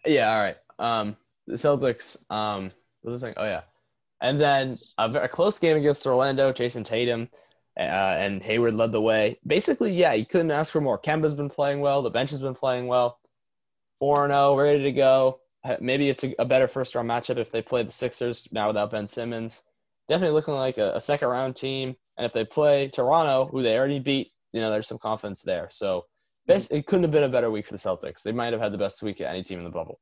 [0.05, 0.57] Yeah, all right.
[0.79, 1.15] Um,
[1.47, 2.17] the Celtics.
[2.31, 3.35] Um, what was I saying?
[3.37, 3.61] Oh yeah,
[4.21, 6.51] and then a, a close game against Orlando.
[6.51, 7.29] Jayson Tatum
[7.77, 7.81] uh,
[8.19, 9.39] and Hayward led the way.
[9.45, 10.99] Basically, yeah, you couldn't ask for more.
[10.99, 12.01] Kemba's been playing well.
[12.01, 13.19] The bench has been playing well.
[13.99, 15.39] Four and zero, ready to go.
[15.79, 18.91] Maybe it's a, a better first round matchup if they play the Sixers now without
[18.91, 19.63] Ben Simmons.
[20.07, 21.95] Definitely looking like a, a second round team.
[22.17, 25.69] And if they play Toronto, who they already beat, you know, there's some confidence there.
[25.71, 26.07] So
[26.47, 28.23] best, it couldn't have been a better week for the Celtics.
[28.23, 29.99] They might have had the best week of any team in the bubble.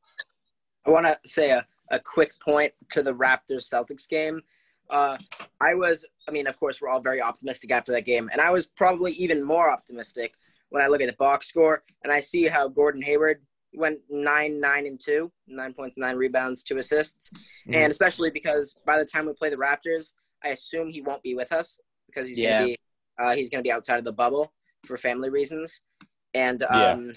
[0.88, 4.42] I want to say a, a quick point to the Raptors Celtics game.
[4.90, 5.18] Uh,
[5.60, 8.50] I was, I mean, of course, we're all very optimistic after that game, and I
[8.52, 10.32] was probably even more optimistic
[10.70, 13.42] when I look at the box score and I see how Gordon Hayward
[13.74, 17.30] went nine, nine, and two, nine points, nine rebounds, two assists,
[17.68, 17.76] Mhm.
[17.76, 21.36] and especially because by the time we play the Raptors, I assume he won't be
[21.36, 22.60] with us because he's Yeah.
[22.60, 22.78] gonna be
[23.20, 24.54] uh, he's gonna be outside of the bubble
[24.86, 25.84] for family reasons,
[26.34, 26.92] and Yeah.
[26.92, 27.14] um,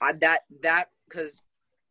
[0.00, 1.40] I, that that because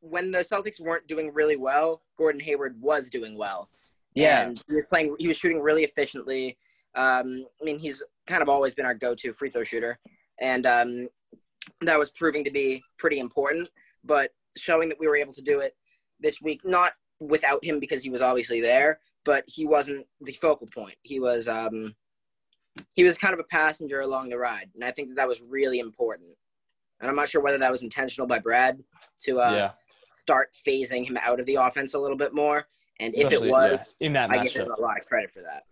[0.01, 3.69] when the Celtics weren't doing really well, Gordon Hayward was doing well.
[4.15, 5.15] Yeah, And he was playing.
[5.17, 6.57] He was shooting really efficiently.
[6.95, 9.97] Um, I mean, he's kind of always been our go-to free throw shooter,
[10.39, 11.07] and um,
[11.81, 13.69] that was proving to be pretty important.
[14.03, 15.75] But showing that we were able to do it
[16.19, 20.67] this week, not without him because he was obviously there, but he wasn't the focal
[20.67, 20.95] point.
[21.01, 21.95] He was um,
[22.95, 25.41] he was kind of a passenger along the ride, and I think that that was
[25.41, 26.35] really important.
[26.99, 28.81] And I'm not sure whether that was intentional by Brad
[29.23, 29.71] to uh, yeah,
[30.21, 32.67] start phasing him out of the offense a little bit more.
[32.99, 35.31] And if Especially, it was, yeah, in that I give him a lot of credit
[35.31, 35.63] for that.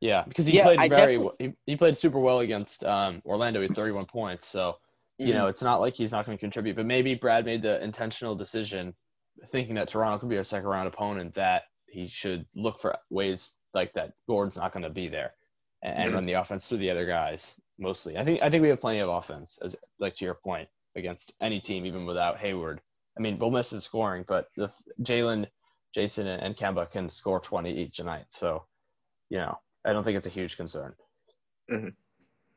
[0.00, 1.34] Yeah, because he Yeah, played I very well.
[1.38, 4.46] He, he played super well against um, Orlando with 31 points.
[4.46, 4.78] So,
[5.18, 5.34] you Mhm.
[5.34, 6.76] know, it's not like he's not going to contribute.
[6.76, 8.94] But maybe Brad made the intentional decision,
[9.50, 13.52] thinking that Toronto could be our second round opponent, that he should look for ways
[13.72, 14.12] like that.
[14.28, 15.32] Gordon's not going to be there,
[15.84, 18.16] and, and run the offense through the other guys mostly.
[18.16, 21.32] I think I think we have plenty of offense, as like to your point, against
[21.40, 22.80] any team, even without Hayward.
[23.16, 24.70] I mean, we'll miss his scoring, but the
[25.02, 25.46] Jaylen,
[25.96, 28.24] Jayson, and, and Kemba can score 20 each tonight.
[28.28, 28.64] So,
[29.28, 30.94] you know, I don't think it's a huge concern.
[31.70, 31.94] and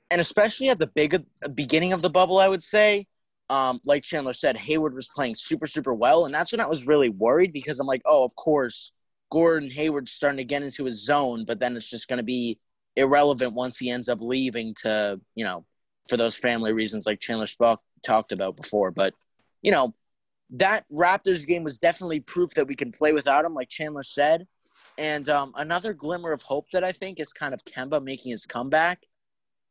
[0.10, 3.06] especially at the big beginning of the bubble, I would say,
[3.50, 6.88] um, like Chandler said, Hayward was playing super, super well, and that's when I was
[6.88, 8.92] really worried because I'm like, oh, of course,
[9.32, 12.60] Gordon Hayward's starting to get into his zone, but then it's just going to be
[12.98, 15.66] irrelevant once he ends up leaving to, you know,
[16.10, 18.92] for those family reasons like Chandler Spock talked about before.
[18.92, 19.14] But
[19.62, 19.94] you know,
[20.52, 24.48] that Raptors game was definitely proof that we can play without him, like Chandler said.
[24.98, 28.46] And um, another glimmer of hope that I think is kind of Kemba making his
[28.46, 29.00] comeback.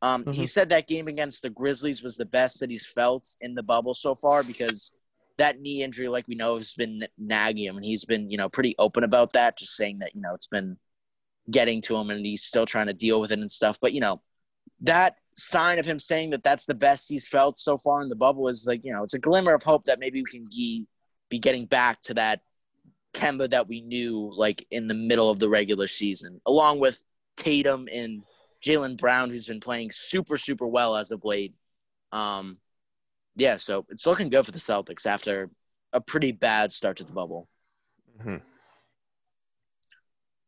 [0.03, 0.49] Um, He Mhm.
[0.49, 3.95] said that game against the Grizzlies was the best that he's felt in the bubble
[3.95, 4.93] so far because
[5.39, 8.49] that knee injury, like we know, has been nagging him, and he's been, you know,
[8.49, 10.79] pretty open about that, just saying that, you know, it's been
[11.51, 13.79] getting to him, and he's still trying to deal with it and stuff.
[13.81, 14.23] But you know,
[14.81, 18.17] that sign of him saying that that's the best he's felt so far in the
[18.17, 20.87] bubble is like, you know, it's a glimmer of hope that maybe we can be
[21.39, 22.41] getting back to that
[23.13, 27.03] Kemba that we knew like in the middle of the regular season, along with
[27.37, 28.25] Tatum and
[28.65, 31.55] Jaylen Brown, who's been playing super, super well as of late.
[32.13, 32.59] Um,
[33.37, 35.51] yeah, so it's looking good for the Celtics after
[35.93, 37.49] a pretty bad start to the bubble.
[38.19, 38.41] Mhm.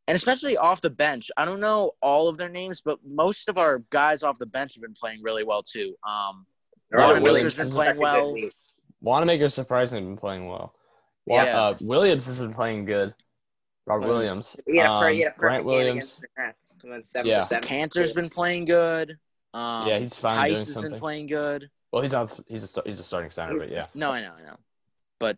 [0.09, 1.31] And especially off the bench.
[1.37, 4.75] I don't know all of their names, but most of our guys off the bench
[4.75, 5.95] have been playing really well too.
[6.03, 6.47] Um,
[6.91, 8.33] Robert Williams Williams been playing Such a good well.
[8.33, 8.53] week.
[9.03, 10.75] Wanamaker's surprisingly been playing well.
[11.27, 11.45] Yeah.
[11.61, 13.15] Uh, Williams has been playing good.
[13.87, 14.57] Robert Williams.
[14.57, 14.67] Williams.
[14.67, 15.95] He had Um, he had a perfect Grant Williams.
[15.97, 16.75] against the Nets.
[16.83, 17.43] He went seven Yeah.
[17.43, 17.69] for seven.
[17.69, 19.19] Kanter's been playing good.
[19.55, 20.91] Um, Yeah, he's fine Theis doing has something.
[20.93, 21.71] been playing good.
[21.93, 22.39] Well, he's not.
[22.49, 23.87] He's a he's a starting center, but yeah.
[23.95, 24.57] No, I know, I know.
[25.19, 25.37] But,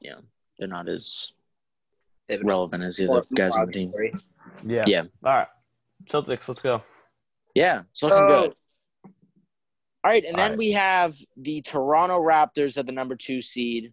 [0.00, 0.20] you know,
[0.58, 1.39] they're not as They've been
[2.44, 3.92] relevant as the other guys on the team.
[4.64, 4.84] Yeah.
[4.86, 5.04] Yeah.
[5.24, 5.48] All right.
[6.04, 6.82] Celtics, let's go.
[7.54, 8.28] Yeah, it's looking Oh.
[8.28, 8.54] good.
[10.02, 10.58] All right, and then All right.
[10.58, 13.92] we have the Toronto Raptors at the number two seed,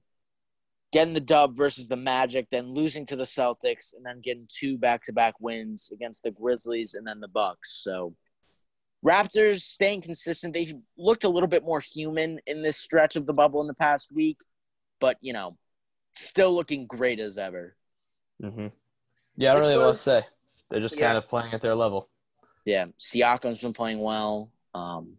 [0.93, 4.77] getting the dub versus the Magic, then losing to the Celtics, and then getting two
[4.77, 7.83] back-to-back wins against the Grizzlies and then the Bucks.
[7.83, 8.15] So,
[9.05, 10.53] Raptors staying consistent.
[10.53, 13.73] They looked a little bit more human in this stretch of the bubble in the
[13.73, 14.39] past week,
[14.99, 15.57] but you know,
[16.13, 17.75] still looking great as ever.
[18.41, 18.67] Hmm
[19.35, 20.25] Yeah, I don't This really have a to say.
[20.69, 21.07] They're just Yeah.
[21.07, 22.09] kind of playing at their level.
[22.65, 24.51] Yeah, Siakam's been playing well.
[24.73, 25.17] Um,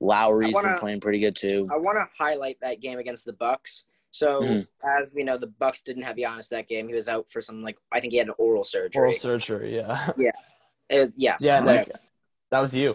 [0.00, 1.68] Lowry's wanna- been playing pretty good too.
[1.72, 3.84] I want to highlight that game against the Bucks.
[4.12, 4.68] So Mhm.
[5.00, 6.88] as we know, the Bucks didn't have Giannis that game.
[6.88, 9.00] He was out for some like I think he had an oral surgery.
[9.00, 9.74] Oral surgery.
[9.76, 10.12] Yeah.
[10.88, 11.88] It was- yeah, yeah, whatever.
[11.90, 11.96] Nick.
[12.50, 12.94] That was you.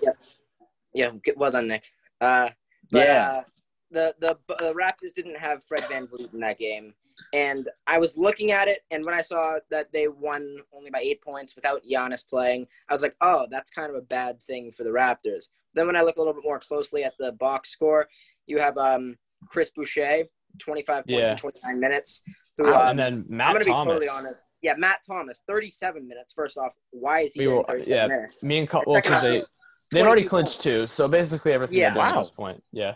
[0.94, 1.92] Yeah, good- well done, Nick.
[2.20, 2.50] Uh,
[2.92, 3.32] but, Yeah.
[3.32, 3.44] uh,
[3.92, 6.94] the the the Raptors didn't have Fred VanVleet in that game,
[7.36, 11.00] and I was looking at it, and when I saw that they won only by
[11.00, 14.72] eight points without Giannis playing, I was like, oh, that's kind of a bad thing
[14.72, 15.46] for the Raptors.
[15.74, 18.08] Then when I look a little bit more closely at the box score,
[18.48, 19.18] you have um,
[19.50, 20.24] Chris Boucher,
[20.60, 21.32] twenty five points Yeah.
[21.32, 22.22] in twenty nine minutes.
[22.58, 23.86] Who, Wow, um, and then I'm Matt gonna be Thomas.
[23.86, 24.42] totally honest.
[24.62, 26.32] Yeah, Matt Thomas, 37 minutes.
[26.34, 28.08] First off, why is he We were- 37 yeah.
[28.08, 28.34] minutes?
[28.42, 29.44] Me and Col- well, Second 'cause they
[29.92, 31.90] they've already 22 clinched two, so basically everything Yeah.
[31.94, 32.20] they're doing Wow.
[32.20, 32.64] at this point.
[32.72, 32.96] Yeah.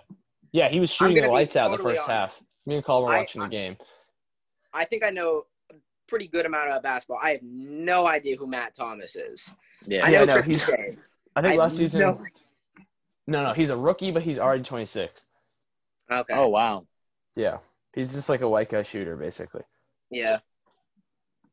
[0.53, 2.09] Yeah, he was shooting the gonna be lights out in the first honest.
[2.09, 2.43] half.
[2.65, 3.77] Me and Cole were watching I- the game.
[3.79, 3.83] I
[4.85, 5.75] think I know a
[6.07, 7.19] pretty good amount of basketball.
[7.21, 9.53] I have no idea who Matt Thomas is.
[9.85, 10.05] Yeah.
[10.05, 10.95] I Yeah, know no, he's- Boucher.
[11.35, 12.01] I think I last season.
[12.01, 12.25] no-
[13.27, 15.25] No, no, he's a rookie, but he's already 26.
[16.11, 16.33] Okay.
[16.33, 16.87] Oh wow.
[17.35, 17.59] Yeah,
[17.93, 19.61] he's just like a white guy shooter, basically.
[20.09, 20.39] Yeah.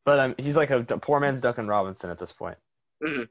[0.06, 2.56] But um, he's like a, a poor man's Duncan Robinson at this point.
[3.04, 3.28] Mhm.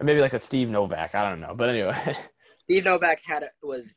[0.00, 1.14] Or maybe like a Steve Novak.
[1.16, 1.54] I don't know.
[1.56, 2.16] But anyway,
[2.62, 3.92] Steve Novak had a, was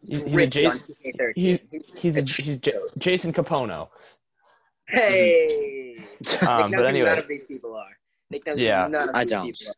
[0.00, 1.32] he's, he's a ripped J- on 2K13.
[1.36, 3.88] he- He's- he's a, he's J- Jason Kapono.
[4.86, 5.96] hey.
[6.42, 7.96] Um, Nick knows but anyway, none of these people are.
[8.30, 8.88] Nick knows who Yeah.
[8.88, 9.44] none of I these don't.
[9.46, 9.72] people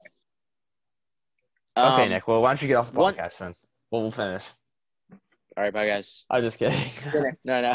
[1.77, 1.93] are.
[1.95, 2.27] okay, Um, Nick.
[2.29, 3.55] Well, why don't you get off the one- podcast then?
[3.91, 4.45] Well, we'll finish.
[5.57, 6.25] All right, bye guys.
[6.31, 6.79] I'm just kidding.
[7.45, 7.75] No, no.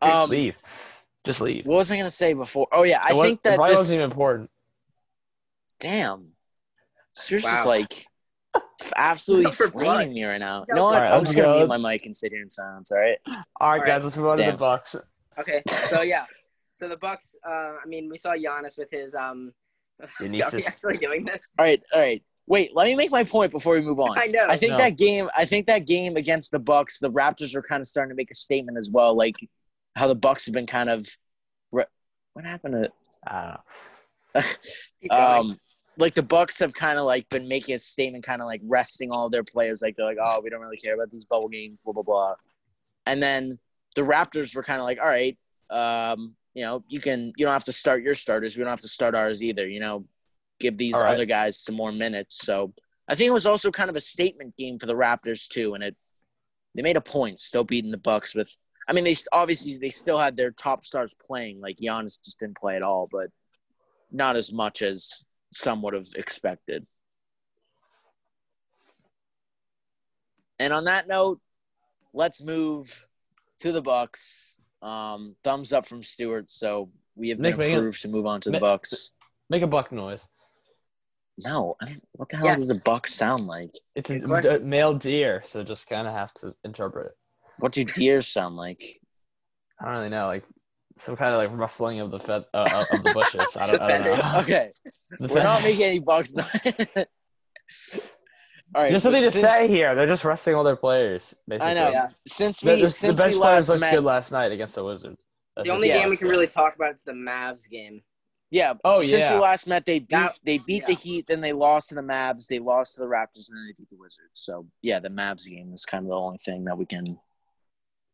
[0.00, 0.56] Um, leave.
[1.24, 1.66] Just leave.
[1.66, 2.66] what was I gonna say before?
[2.72, 3.76] Oh yeah, I It wa- think it that this.
[3.76, 4.50] wasn't even important.
[5.78, 6.28] Damn.
[7.12, 7.70] Seriously, just Wow.
[7.72, 8.06] like
[8.96, 10.64] absolutely Go for flaming me right now.
[10.64, 11.12] Go No, for I'm, blood.
[11.12, 12.90] I'm just gonna Let's mute my mic and sit here in silence.
[12.92, 13.18] All right.
[13.26, 13.86] All right, All right.
[13.86, 14.04] guys.
[14.04, 14.96] Let's move on to the Bucks.
[15.38, 15.62] Okay.
[15.88, 16.24] So yeah.
[16.72, 17.36] So the Bucks.
[17.46, 17.50] Uh,
[17.82, 19.52] I mean, we saw Giannis with his um.
[20.00, 21.50] Are we actually doing this?
[21.58, 21.82] All right.
[21.92, 22.22] All right.
[22.46, 24.18] Wait, let me make my point before we move on.
[24.18, 24.46] I know.
[24.48, 24.78] I think No.
[24.78, 25.28] that game.
[25.36, 28.30] I think that game against the Bucks, the Raptors were kind of starting to make
[28.30, 29.36] a statement as well, like
[29.94, 31.06] how the Bucks have been kind of.
[31.70, 31.84] re-
[32.32, 32.88] What happened
[33.26, 34.42] I don't know.
[35.02, 35.22] Keep going.
[35.50, 35.56] Um,
[36.00, 39.10] like the Bucks have kind of like been making a statement, kind of like resting
[39.10, 39.82] all their players.
[39.82, 42.34] Like they're like, oh, we don't really care about these bubble games, blah blah blah.
[43.06, 43.58] And then
[43.96, 45.36] the Raptors were kind of like, all right,
[45.70, 48.56] um, you know, you can you don't have to start your starters.
[48.56, 49.68] We don't have to start ours either.
[49.68, 50.04] You know,
[50.58, 51.12] give these right.
[51.12, 52.44] other guys some more minutes.
[52.44, 52.72] So
[53.08, 55.82] I think it was also kind of a statement game for the Raptors too, and
[55.82, 55.96] it
[56.74, 58.54] they made a point still beating the Bucks with.
[58.88, 61.60] I mean, they obviously they still had their top stars playing.
[61.60, 63.30] Like Giannis just didn't play at all, but
[64.10, 66.86] not as much as some would have expected.
[70.58, 71.40] And on that note,
[72.12, 73.06] let's move
[73.60, 74.56] to the Bucks.
[74.82, 76.48] Um, thumbs up from Stewart.
[76.50, 79.12] So we have been Nick, make it- approved to move on to the Ma- Bucks.
[79.48, 80.26] Make a buck noise.
[81.42, 82.58] No, I don't, what the hell Yes.
[82.60, 83.70] does a buck sound like?
[83.94, 84.68] It's a Good question.
[84.68, 87.12] male deer, so just kind of have to interpret it.
[87.58, 88.82] What do deer sound like?
[89.80, 90.44] I don't really know, like
[90.96, 93.56] some kind of like rustling of the fe- uh, of the bushes.
[93.56, 94.32] I don't, I don't know.
[94.40, 94.72] Okay,
[95.18, 96.34] The we're not making any bucks.
[96.36, 96.42] all
[98.74, 99.94] right, There's something to since- say here.
[99.94, 101.34] They're just resting all their players.
[101.48, 101.70] Basically.
[101.70, 101.90] I know.
[101.90, 102.08] Yeah.
[102.26, 104.52] Since The, we the- the since bench we players last looked met, good last night
[104.52, 105.16] against the Wizards.
[105.56, 106.02] That's the only just- Yeah.
[106.02, 108.02] game we can really talk about is the Mavs game.
[108.50, 108.74] yeah.
[108.84, 109.20] Oh, since yeah.
[109.22, 110.94] Since we last met, they beat That- they beat the.
[110.94, 113.74] Heat, then they lost to the Mavs, they lost to the Raptors, and then they
[113.78, 114.30] beat the Wizards.
[114.34, 117.18] So yeah, the Mavs game is kind of the only thing that we can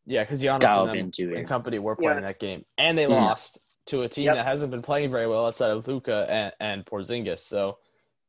[0.06, 1.48] Yeah, because Giannis delve and, into and it.
[1.48, 2.26] company were playing Yeah.
[2.26, 4.36] that game, and they lost to a team Yep.
[4.36, 7.40] that hasn't been playing very well outside of Luka and, and Porzingis.
[7.40, 7.78] So,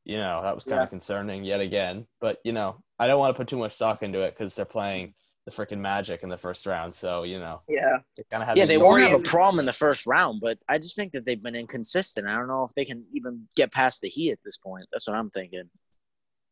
[0.06, 0.84] you know, that was kind Yeah.
[0.84, 2.08] of concerning yet again.
[2.20, 4.66] But you know, I don't want to put too much stock into it because they're
[4.66, 5.14] playing
[5.46, 6.94] the freaking Magic in the first round.
[6.94, 7.98] So you know, Yeah.
[8.16, 10.58] they kind of have Yeah, they won't have a problem in the first round, but
[10.68, 12.28] I just think that they've been inconsistent.
[12.28, 14.86] I don't know if they can even get past the Heat at this point.
[14.92, 15.70] That's what I'm thinking.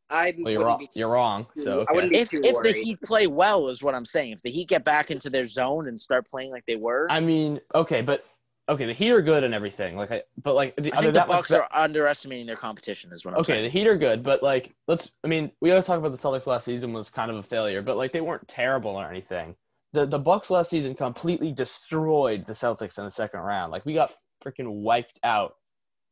[0.10, 0.80] I Well, you're wrong.
[0.80, 1.48] be- You're wrong.
[1.56, 1.94] So I okay.
[1.96, 2.72] wouldn't be If too if the.
[2.74, 4.34] Heat play well, is what I'm saying.
[4.34, 7.18] If the Heat get back into their zone and start playing like they were, I,
[7.18, 8.24] I mean, okay, but
[8.70, 9.96] okay, the Heat are good and everything.
[9.98, 13.12] Like, I, but like, the, are think the that Bucks be- are underestimating their competition.
[13.14, 13.58] Is what I'm saying.
[13.58, 13.74] Okay, saying.
[13.74, 15.10] the Heat are good, but like, let's.
[15.24, 17.82] I mean, we always talk about the Celtics last season was kind of a failure,
[17.82, 19.56] but like, they weren't terrible or anything.
[19.94, 23.72] The the Bucks last season completely destroyed the Celtics in the second round.
[23.72, 24.14] Like, we got
[24.46, 25.56] freaking wiped out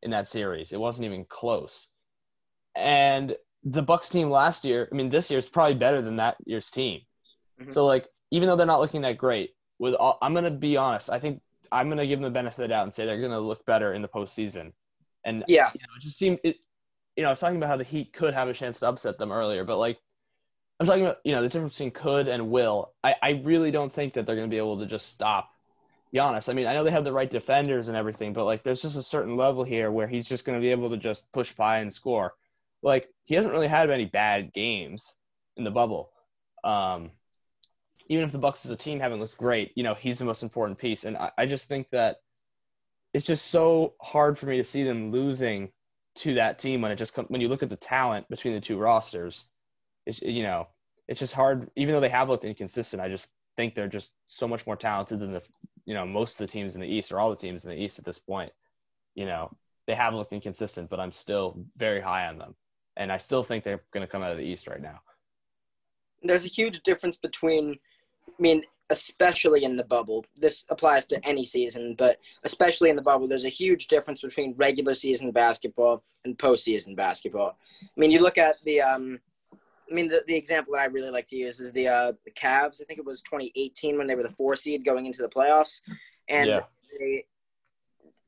[0.01, 0.71] in that series.
[0.71, 1.87] It wasn't even close.
[2.75, 6.37] And the Bucks team last year, I mean, this year is probably better than that
[6.45, 7.01] year's team.
[7.61, 7.73] Mhm.
[7.73, 11.09] So like, even though they're not looking that great, with all, I'm gonna be honest.
[11.09, 13.39] I think I'm gonna give them the benefit of the doubt and say they're gonna
[13.39, 14.73] look better in the postseason.
[15.23, 15.71] And Yeah.
[15.73, 16.57] you know, it just seemed it.
[17.15, 19.17] You know, I was talking about how the Heat could have a chance to upset
[19.17, 19.99] them earlier, but like,
[20.79, 22.93] I'm talking about you know the difference between could and will.
[23.03, 25.49] I I really don't think that they're gonna be able to just stop.
[26.13, 26.49] Giannis.
[26.49, 28.97] I mean, I know they have the right defenders and everything, but like, there's just
[28.97, 31.91] a certain level here where he's just gonna be able to just push by and
[31.91, 32.35] score.
[32.83, 35.15] Like, he hasn't really had any bad games
[35.57, 36.11] in the bubble.
[36.63, 37.11] Um,
[38.07, 40.43] even if the Bucks as a team haven't looked great, you know, he's the most
[40.43, 41.05] important piece.
[41.05, 42.17] And I, I just think that
[43.13, 45.71] it's just so hard for me to see them losing
[46.15, 48.61] to that team when it just come, when you look at the talent between the
[48.61, 49.45] two rosters.
[50.05, 50.67] It's you know,
[51.07, 51.69] it's just hard.
[51.75, 55.19] Even though they have looked inconsistent, I just think they're just so much more talented
[55.19, 55.41] than the
[55.85, 57.81] you know most of the teams in the East or all the teams in the
[57.81, 58.51] East at this point.
[59.15, 59.55] You know,
[59.87, 62.55] they have looked inconsistent, but I'm still very high on them,
[62.97, 64.99] and I still think they're going to come out of the East right now.
[66.23, 67.77] there's a huge difference between
[68.29, 73.01] i mean especially in the bubble this applies to any season but especially in the
[73.01, 78.19] bubble there's a huge difference between regular season basketball and postseason basketball i mean you
[78.21, 79.19] look at the um
[79.89, 82.31] i mean the, the example that i really like to use is the uh the
[82.31, 82.81] Cavs.
[82.81, 85.81] i think it was 2018 when they were the four seed going into the playoffs
[86.29, 86.61] and Yeah.
[86.99, 87.25] they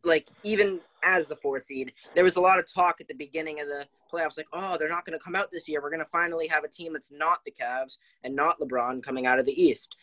[0.04, 3.61] like even as the four seed, there was a lot of talk at the beginning
[3.61, 5.81] of the playoffs, like, oh, they're not going to come out this year.
[5.81, 9.25] We're going to finally have a team that's not the Cavs and not LeBron coming
[9.25, 9.95] out of the East.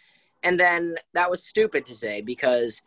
[0.42, 2.82] And then that was stupid to say because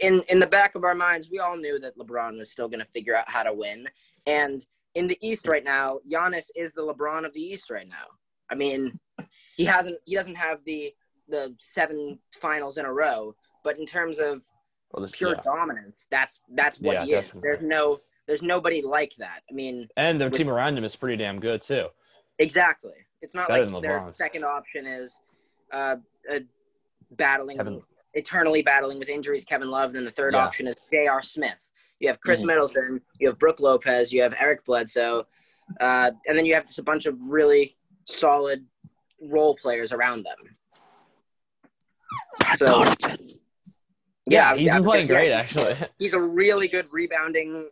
[0.00, 2.84] in in the back of our minds, we all knew that LeBron was still going
[2.84, 3.88] to figure out how to win.
[4.26, 8.06] And in the East right now, Giannis is the LeBron of the East right now.
[8.50, 8.98] I mean,
[9.56, 10.94] he hasn't he doesn't have the
[11.28, 14.42] the seven finals in a row, but in terms of
[14.92, 15.42] Well, this, pure yeah.
[15.42, 16.06] dominance.
[16.10, 17.32] That's that's what Yeah, he is.
[17.42, 19.42] There's no there's nobody like that.
[19.50, 21.88] I mean, And their With- team around him is pretty damn good too.
[22.38, 22.92] exactly.
[23.20, 25.20] It's not Better like their second option is
[25.72, 25.96] uh,
[26.32, 26.38] uh
[27.12, 27.82] battling Kevin-
[28.14, 30.44] eternally battling with injuries Kevin Love, and the third Yeah.
[30.44, 31.22] option is J.R.
[31.22, 31.58] Smith.
[32.00, 32.46] You have Chris Mhm.
[32.46, 35.26] Middleton, you have Brook Lopez, you have Eric Bledsoe,
[35.80, 38.64] uh, and then you have just a bunch of really solid
[39.20, 40.56] role players around them.
[42.40, 43.38] Pat So- Connaughton.
[44.30, 45.74] Yeah, he's yeah, been playing yeah, great actually.
[45.98, 47.68] he's a really good rebounding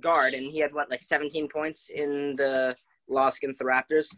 [0.00, 2.76] guard, and he had what like 17 points in the
[3.08, 4.08] loss against the Raptors?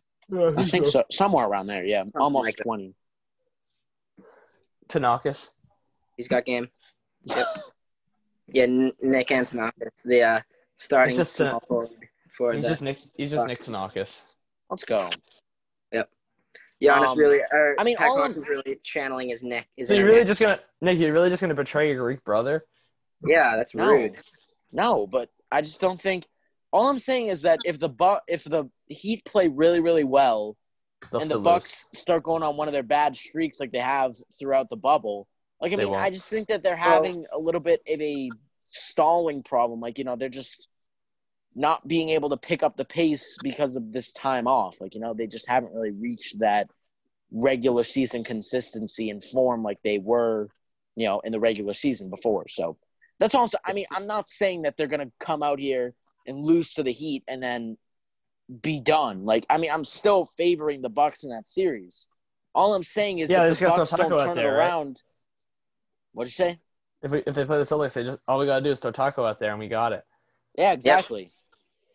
[0.56, 1.04] I think so.
[1.10, 2.04] Somewhere around there, yeah.
[2.14, 2.94] Almost like 20.
[4.88, 5.50] Tanakis.
[6.16, 6.68] He's got game.
[7.24, 7.46] Yep.
[8.48, 10.40] yeah, N- Nick Antonakis, the uh,
[10.76, 11.90] starting He's just, uh, small forward
[12.30, 12.98] for He's the just Nick.
[13.16, 13.68] He's just Nick Bucks.
[13.68, 14.22] Tanakis.
[14.70, 15.10] Let's go.
[16.82, 17.40] Giannis um, really.
[17.42, 19.66] Uh, I mean, Pat all Connaughton's I'm- really channeling his Nick.
[19.76, 20.26] His So you're really Nick.
[20.28, 20.98] just gonna Nick?
[20.98, 22.64] You're really just gonna betray your Greek brother?
[23.26, 23.88] Yeah, that's No.
[23.90, 24.16] rude.
[24.72, 26.26] No, but I just don't think.
[26.72, 30.56] All I'm saying is that if the Bu- if the Heat play really really well
[31.10, 33.78] They'll and the still Bucks start going on one of their bad streaks like they
[33.78, 35.28] have throughout the bubble,
[35.60, 36.02] like I They mean, won't.
[36.02, 39.80] I just think that they're Well- having a little bit of a stalling problem.
[39.80, 40.68] Like you know, they're just
[41.54, 44.80] not being able to pick up the pace because of this time off.
[44.80, 46.68] Like you know, they just haven't really reached that
[47.30, 50.48] regular season consistency and form like they were,
[50.96, 52.46] you know, in the regular season before.
[52.48, 52.76] So
[53.18, 53.48] that's all.
[53.64, 55.94] I mean, I'm not saying that they're gonna come out here
[56.26, 57.76] and lose to the Heat and then
[58.62, 59.24] be done.
[59.24, 62.08] Like, I mean, I'm still favoring the Bucks in that series.
[62.54, 64.58] All I'm saying is, Yeah, if the Bucks throw don't Taco out turn there, it
[64.58, 64.66] right?
[64.66, 65.02] around,
[66.12, 66.58] what'd you say?
[67.02, 68.90] If we if they play the Celtics, they just all we gotta do is throw
[68.90, 70.04] Taco out there and we got it.
[70.56, 71.30] Yeah, exactly.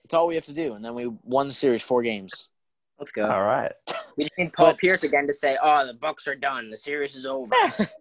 [0.09, 2.49] That's all we have to do, and then we won the series four games.
[2.97, 3.29] Let's go.
[3.29, 3.71] All right.
[4.17, 6.71] We just need Paul But- Pierce again to say, "Oh, the Bucks are done.
[6.71, 7.91] The series is over." that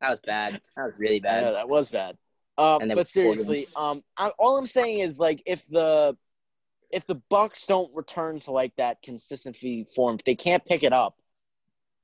[0.00, 0.60] was bad.
[0.76, 1.42] That was really bad.
[1.42, 2.16] know that was bad.
[2.56, 6.16] Um, but seriously, um, I, all I'm saying is like if the
[6.92, 10.92] if the Bucks don't return to like that consistency form, if they can't pick it
[10.92, 11.16] up,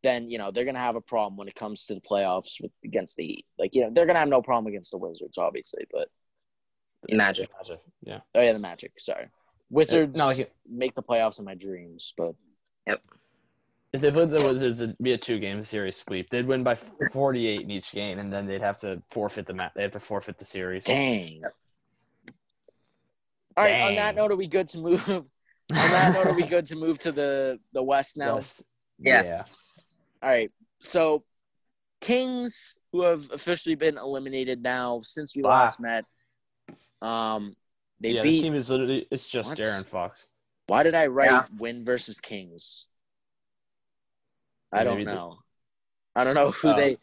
[0.03, 2.73] then you know they're gonna have a problem when it comes to the playoffs with
[2.85, 3.47] against the Heat.
[3.61, 5.87] Like you know they're gonna have no problem against the Wizards, obviously.
[5.93, 6.09] But
[7.11, 7.51] Magic.
[7.59, 7.81] Magic.
[8.03, 8.21] Yeah.
[8.35, 8.93] oh yeah, the Magic.
[8.99, 9.29] Sorry,
[9.71, 12.35] Wizards No, like, make the playoffs in my dreams, but
[12.87, 13.03] Yep.
[13.93, 16.29] if they put the Wizards, it'd be a two game series sweep.
[16.31, 19.73] They'd win by 48 in each game, and then they'd have to forfeit the match.
[19.75, 20.85] They have to forfeit the series.
[20.85, 21.43] dang.
[23.57, 23.83] All right.
[23.83, 24.17] On that Dang.
[24.17, 25.07] note, are we good to move?
[25.09, 25.27] on
[25.71, 28.37] that note, are we good to move to the the West now?
[28.37, 28.63] Yes.
[28.99, 29.57] Yes.
[30.23, 30.51] All right.
[30.81, 31.25] So,
[32.01, 35.51] Kings, who have officially been eliminated now since we Wow.
[35.51, 36.05] last met,
[37.03, 37.55] um,
[38.01, 38.23] they Yeah.
[38.23, 38.41] This beat.
[38.43, 39.59] team is literally it's just What?
[39.59, 40.27] De'Aaron Fox.
[40.67, 41.47] Why did I write Yeah.
[41.59, 42.87] win versus Kings?
[44.73, 45.39] I Yeah, don't maybe the- know.
[46.15, 46.77] I don't know who Oh.
[46.77, 46.97] they.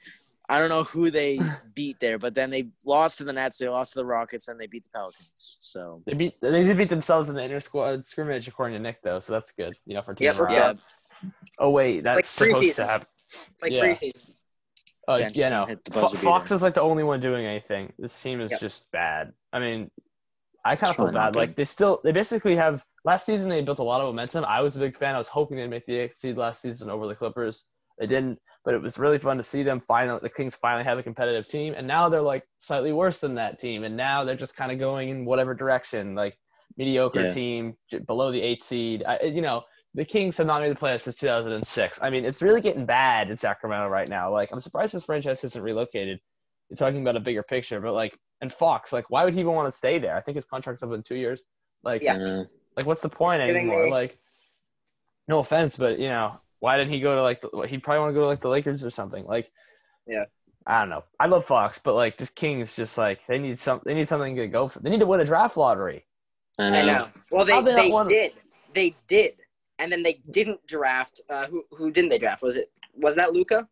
[0.50, 1.40] I don't know who they
[1.76, 4.58] beat there, but then they lost to the Nets, they lost to the Rockets, and
[4.60, 5.58] they beat the Pelicans.
[5.60, 9.02] So They beat they did beat themselves in the inter squad scrimmage according to Nick
[9.02, 9.76] though, so that's good.
[9.86, 10.80] You know for team Yeah, for- morale.
[11.24, 11.30] yeah,
[11.60, 12.76] Oh wait, that's Like supposed preseason.
[12.78, 13.08] to happen.
[13.52, 13.84] It's like Yeah.
[13.84, 14.34] preseason.
[15.08, 15.66] Uh, Bench yeah, no.
[15.66, 17.94] hit the Fo- Fox is like the only one doing anything.
[17.98, 18.60] This team is Yep.
[18.60, 19.32] just bad.
[19.54, 19.90] I mean,
[20.66, 21.36] I kind of feel bad.
[21.36, 22.84] Like they still, they basically have.
[23.06, 24.44] Last season they built a lot of momentum.
[24.44, 25.16] I was a big fan.
[25.16, 27.64] I was hoping they'd make the eighth seed last season over the Clippers.
[27.98, 30.20] They didn't, but it was really fun to see them finally.
[30.22, 33.60] The Kings finally have a competitive team, and now they're like slightly worse than that
[33.60, 36.38] team, and now they're just kind of going in whatever direction, like
[36.76, 37.34] mediocre Yeah.
[37.34, 39.04] team below the eight seed.
[39.08, 39.64] I, you know,
[39.98, 42.00] the Kings have not made the playoffs since 2006.
[42.02, 44.32] I mean, it's really getting bad in Sacramento right now.
[44.32, 46.20] Like, I'm surprised this franchise isn't relocated.
[46.70, 49.54] You're talking about a bigger picture, but like, and Fox, like, why would he even
[49.54, 50.16] want to stay there?
[50.16, 51.44] I think his contract's up in two years.
[51.84, 52.44] Like, Yeah.
[52.78, 53.90] Like, what's the point anymore?
[53.90, 54.18] Like,
[55.28, 57.42] no offense, but you know, why didn't he go to like?
[57.42, 59.26] The, he'd probably want to go to like the Lakers or something.
[59.26, 59.52] Like,
[60.06, 60.26] Yeah.
[60.68, 61.06] I don't know.
[61.20, 63.82] I love Fox, but like, this Kings just like they need some.
[63.84, 64.80] They need something to go for.
[64.80, 66.06] They need to win a draft lottery.
[66.60, 66.78] I know.
[66.78, 67.08] I know.
[67.32, 68.34] Well, they they they one- did.
[68.74, 69.34] They did,
[69.80, 71.22] and then they didn't draft.
[71.30, 72.42] Uh, who who didn't they draft?
[72.42, 73.68] Was it was that Luka?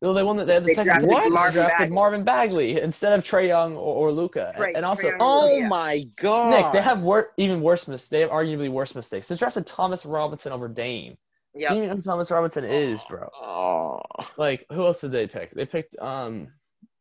[0.00, 0.36] No, they won.
[0.36, 0.86] The, they had the They second.
[1.02, 1.32] drafted They What?
[1.32, 1.94] Marvin drafted Bagley.
[1.94, 4.52] Marvin Bagley instead of Trae Young or, or Luka.
[4.56, 5.68] Trey- and also, Trae Oh Yeah.
[5.68, 8.08] my god, Nick, they have wor- even worse mistakes.
[8.08, 9.26] They have arguably worse mistakes.
[9.26, 11.16] They drafted Thomas Robinson over Dame.
[11.54, 11.72] Yeah.
[11.74, 13.28] You know who Thomas Robinson is, bro.
[13.34, 14.02] Oh,
[14.36, 15.50] Like, who else did they pick?
[15.52, 16.46] They picked um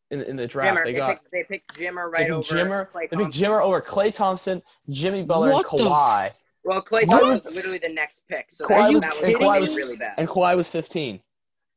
[0.09, 0.79] in in the draft.
[0.79, 0.83] Jimmer.
[0.85, 2.89] They They, got picked, they picked Jimmer they right picked over Jimmer.
[2.89, 6.31] Klay They picked Jimmer over Klay Thompson, Jimmy Butler, What and the Kawhi.
[6.67, 9.41] Well, Klay Thompson was literally the next pick, so Kawhi that, was- that and was,
[9.41, 10.15] Kawhi was- was really bad.
[10.17, 11.21] and Kawhi was 15.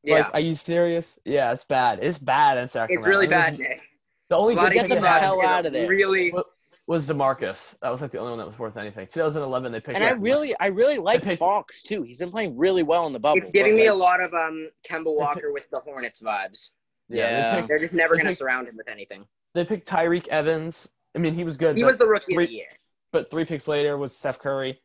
[0.03, 1.19] yeah, Like, are you serious?
[1.25, 2.01] Yeah, it's bad.
[2.03, 3.01] It's bad in Sacramento.
[3.01, 3.83] it's really It was- bad, Nick.
[4.31, 5.89] The only good Vlade Get pick them the had hell out of there.
[5.89, 6.33] Really,
[6.87, 7.77] was Demarcus.
[7.83, 9.07] That was like the only one that was worth anything.
[9.07, 9.97] 2011, they picked.
[9.97, 12.03] and I really, I really like picked- Fox too.
[12.03, 13.39] He's been playing really well in the bubble.
[13.43, 16.71] it's giving but, me a lot of um Kemba Walker with the Hornets vibes.
[17.09, 17.51] Yeah, Yeah.
[17.51, 19.27] They picked, They're just never They going to picked- surround him with anything.
[19.55, 20.89] they picked Tyreke Evans.
[21.15, 21.77] I mean, he was good.
[21.77, 22.67] He was the rookie three- of the year.
[23.13, 24.81] But three picks later was Steph Curry,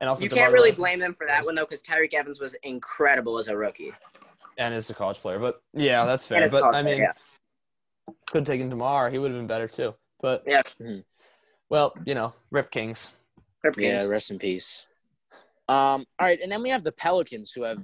[0.00, 2.14] and also You DeMar can't really DeRozan, blame them for that one though, because Tyreke
[2.14, 3.92] Evans was incredible as a rookie.
[4.56, 6.48] And is a college player, but yeah, that's fair.
[6.48, 7.12] But I mean, yeah.
[8.26, 9.08] could have taken Demar.
[9.10, 9.94] He would have been better too.
[10.20, 10.62] But Yeah.
[10.80, 11.04] Mhm.
[11.68, 13.08] well, you know, Rip Kings.
[13.62, 14.86] Rip Yeah, rest in peace.
[15.68, 17.82] Um, all right, and then we have the Pelicans who have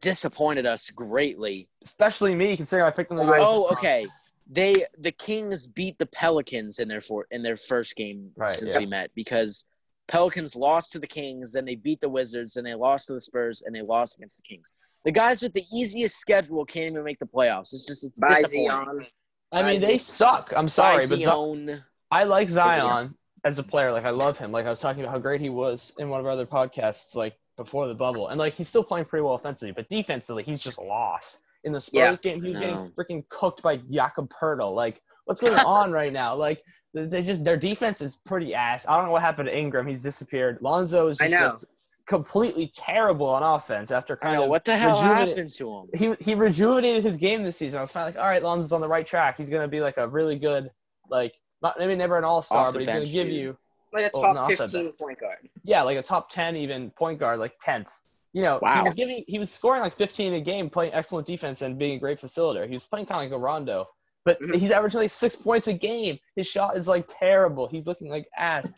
[0.00, 1.68] disappointed us greatly.
[1.84, 3.36] Especially me, considering I picked them to go.
[3.38, 4.06] Oh, okay.
[4.52, 8.74] They the Kings beat the Pelicans in their for in their first game Right, since
[8.74, 8.80] yeah.
[8.80, 9.64] we met because
[10.08, 13.20] Pelicans lost to the Kings, then they beat the Wizards, then they lost to the
[13.20, 14.72] Spurs, and they lost against the Kings.
[15.04, 17.72] The guys with the easiest schedule can't even make the playoffs.
[17.72, 18.70] It's just it's By disappointing.
[18.70, 19.06] Zion.
[19.52, 20.52] I mean, By they suck.
[20.56, 21.84] I'm sorry, By but Zi- Zion.
[22.10, 23.92] I like Zion as a player.
[23.92, 24.50] Like I love him.
[24.50, 27.14] Like I was talking about how great he was in one of our other podcasts,
[27.14, 30.58] like before the bubble, and like he's still playing pretty well offensively, but defensively he's
[30.60, 31.38] just lost.
[31.64, 32.16] In the Spurs Yeah.
[32.32, 32.60] game, he was No.
[32.60, 34.74] getting freaking cooked by Jakob Poeltl.
[34.74, 36.34] Like what's going on right now?
[36.34, 36.62] Like
[36.94, 38.86] they they just their defense is pretty ass.
[38.88, 39.86] I don't know what happened to Ingram.
[39.86, 40.58] He's disappeared.
[40.60, 41.68] Lonzo is I just know.
[42.06, 45.70] completely terrible on offense after I kind know of what the hell rejuvenate- happened to
[45.70, 45.88] him.
[46.18, 47.78] he he rejuvenated his game this season.
[47.78, 49.36] I was finally like, all right, Lonzo's on the right track.
[49.36, 50.70] He's gonna be like a really good,
[51.08, 53.32] like not maybe never an all star, but he's gonna give dude.
[53.34, 53.56] you
[53.92, 55.48] Like a Oh, top no, 15 point guard.
[55.62, 57.90] yeah, like a top ten even point guard, like tenth.
[58.32, 61.62] You know, he was giving he was scoring like fifteen a game, playing excellent defense
[61.62, 62.66] and being a great facilitator.
[62.66, 63.86] He was playing kind of like a Rondo,
[64.24, 64.54] but Mhm.
[64.60, 66.18] he's averaging like six points a game.
[66.36, 67.66] His shot is like terrible.
[67.68, 68.72] He's looking like ass.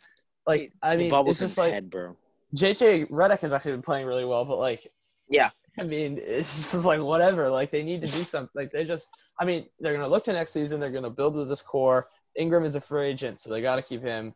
[0.46, 2.16] Like I mean, it's just like head, bro.
[2.54, 4.86] JJ Redick has actually been playing really well, but like,
[5.28, 5.50] Yeah.
[5.78, 7.50] I mean, it's just like whatever.
[7.50, 8.50] Like they need to do something.
[8.54, 10.80] Like they just, I mean, they're gonna look to next season.
[10.80, 12.08] They're gonna build with this core.
[12.36, 14.34] Ingram is a free agent, so they got to keep him.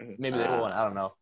[0.00, 0.64] Maybe they Uh, will.
[0.64, 1.14] I don't know.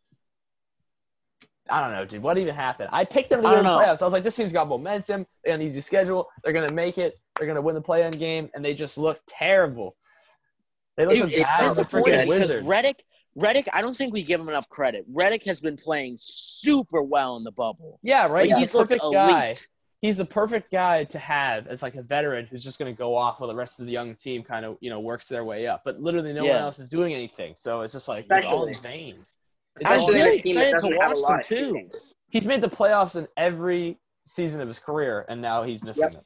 [1.75, 2.23] I don't know, dude.
[2.23, 2.89] What even happened?
[2.93, 4.01] I picked them to I go to the playoffs.
[4.01, 5.27] I was like, this team's got momentum.
[5.43, 6.29] They got an easy schedule.
[6.45, 7.19] They're gonna make it.
[7.37, 9.97] They're gonna win the play-in game, and they just look terrible.
[10.97, 12.67] They look Dude, it's bad as disappointing freaking because Wizards.
[12.69, 12.95] Redick,
[13.37, 15.13] Redick, I don't think we give him enough credit.
[15.13, 17.99] Redick has been playing super well in the bubble.
[18.03, 18.49] yeah, right.
[18.49, 19.15] Like, he's he's the perfect elite.
[19.17, 19.55] guy.
[20.01, 23.17] he's the perfect guy to have as like a veteran who's just going to go
[23.17, 25.67] off while the rest of the young team kind of you know works their way
[25.67, 25.83] up.
[25.85, 26.53] But literally no Yeah.
[26.53, 29.27] one else is doing anything, so it's just like it's all in vain.
[29.87, 31.49] I was all Especially in really a team that excited to doesn't have a watch
[31.49, 31.65] them too.
[31.67, 31.91] shooting.
[32.29, 36.13] He's made the playoffs in every season of his career, and now he's missing Yep.
[36.13, 36.25] it.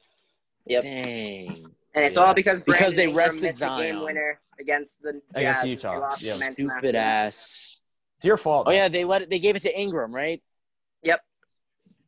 [0.65, 0.83] Yep.
[0.83, 1.65] Dang.
[1.95, 2.21] And it's Yeah.
[2.23, 4.03] all because Because they Ingram rested missed a game Zion.
[4.03, 5.21] winner against the Jazz.
[5.35, 5.99] Against Utah.
[5.99, 6.33] lost Yeah.
[6.33, 7.79] momentum after Stupid ass.
[8.17, 8.67] It's your fault.
[8.67, 8.77] Oh man.
[8.77, 9.29] yeah, they let it.
[9.29, 10.41] They gave it to Ingram, right?
[11.03, 11.21] Yep.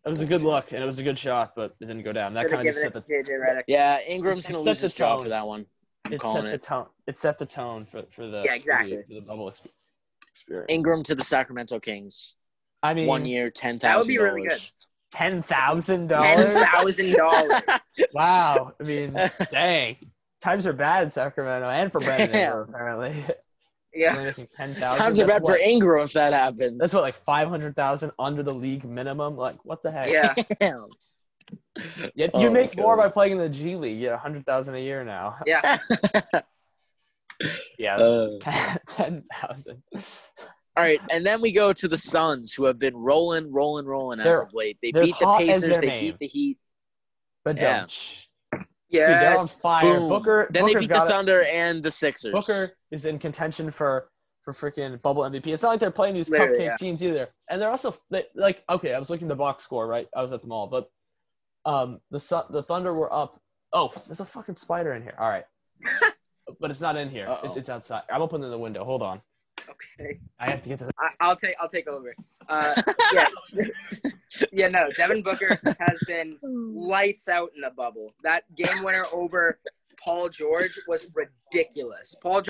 [0.06, 2.12] it was a good look and it was a good shot, but it didn't go
[2.12, 2.34] down.
[2.34, 3.64] That kind of given set the to JJ Redick.
[3.68, 5.66] Yeah, Ingram's gonna set lose the his job for that one.
[6.06, 6.52] I'm it set it.
[6.52, 6.88] the tone.
[7.08, 8.98] It set the tone for for the Yeah, exactly.
[8.98, 9.68] for the, for the bubble exp-
[10.34, 10.68] experience.
[10.70, 12.36] Ingram to the Sacramento Kings.
[12.84, 14.60] I mean, One year, ten That would thousand be really good.
[15.12, 16.46] ten thousand Ten dollars.
[16.46, 17.62] Ten thousand dollars.
[18.14, 18.74] Wow.
[18.80, 19.14] I mean,
[19.52, 19.98] dang.
[20.42, 22.52] Times are bad in Sacramento and for Brandon Damn.
[22.52, 23.36] Ingram, apparently.
[23.94, 24.14] Yeah.
[24.14, 24.98] Only making 10,000.
[24.98, 26.80] Times are That's bad for Ingram if that happens.
[26.80, 29.36] That's what, like 500,000 under the league minimum?
[29.38, 30.10] Like, what the heck?
[30.12, 30.34] Yeah.
[30.60, 30.88] Damn.
[32.16, 33.04] You, Oh make more God.
[33.04, 33.96] by playing in the G League.
[33.98, 35.36] You get 100,000 a year now.
[35.46, 35.78] Yeah.
[37.82, 37.98] Yeah.
[37.98, 38.38] Uh,
[38.88, 39.84] 10,000.
[39.96, 40.02] all
[40.78, 44.26] right, and then we go to the Suns, who have been rolling, rolling, rolling as
[44.26, 44.78] They're- of late.
[44.84, 45.62] They they're beat the hot as Pacers.
[45.62, 46.04] their They name.
[46.06, 46.58] beat the Heat.
[47.44, 47.80] But Yeah.
[47.80, 47.88] don't.
[48.92, 49.62] Dude, they're on Yes.
[49.62, 49.82] fire.
[49.82, 50.10] Boom.
[50.10, 51.12] Booker, Then Booker's they beat the got it.
[51.12, 52.34] Thunder and the Sixers.
[52.34, 54.10] Booker is in contention for
[54.44, 55.54] for freaking bubble MVP.
[55.54, 56.76] It's not like they're playing these cupcake yeah.
[56.76, 57.30] teams either.
[57.50, 60.08] And they're also they, like okay, I was looking at the box score right.
[60.16, 60.90] I was at the mall, but
[61.70, 63.40] um the Sun, the Thunder were up.
[63.72, 65.16] Oh, there's a fucking spider in here.
[65.18, 65.46] All right,
[66.60, 67.28] but it's not in here.
[67.44, 68.04] It's, it's outside.
[68.12, 68.84] I'm opening the window.
[68.84, 69.22] Hold on.
[69.70, 70.20] Okay.
[70.40, 70.86] I have to get to.
[70.86, 71.56] The, I, I'll take.
[71.62, 72.16] I'll take over.
[72.50, 72.82] Uh,
[73.14, 73.28] yeah.
[74.52, 74.68] yeah.
[74.68, 74.90] No.
[74.96, 78.14] Devin Booker has been lights out in the bubble.
[78.24, 79.60] That game winner over
[80.04, 82.16] Paul George was ridiculous.
[82.22, 82.42] Paul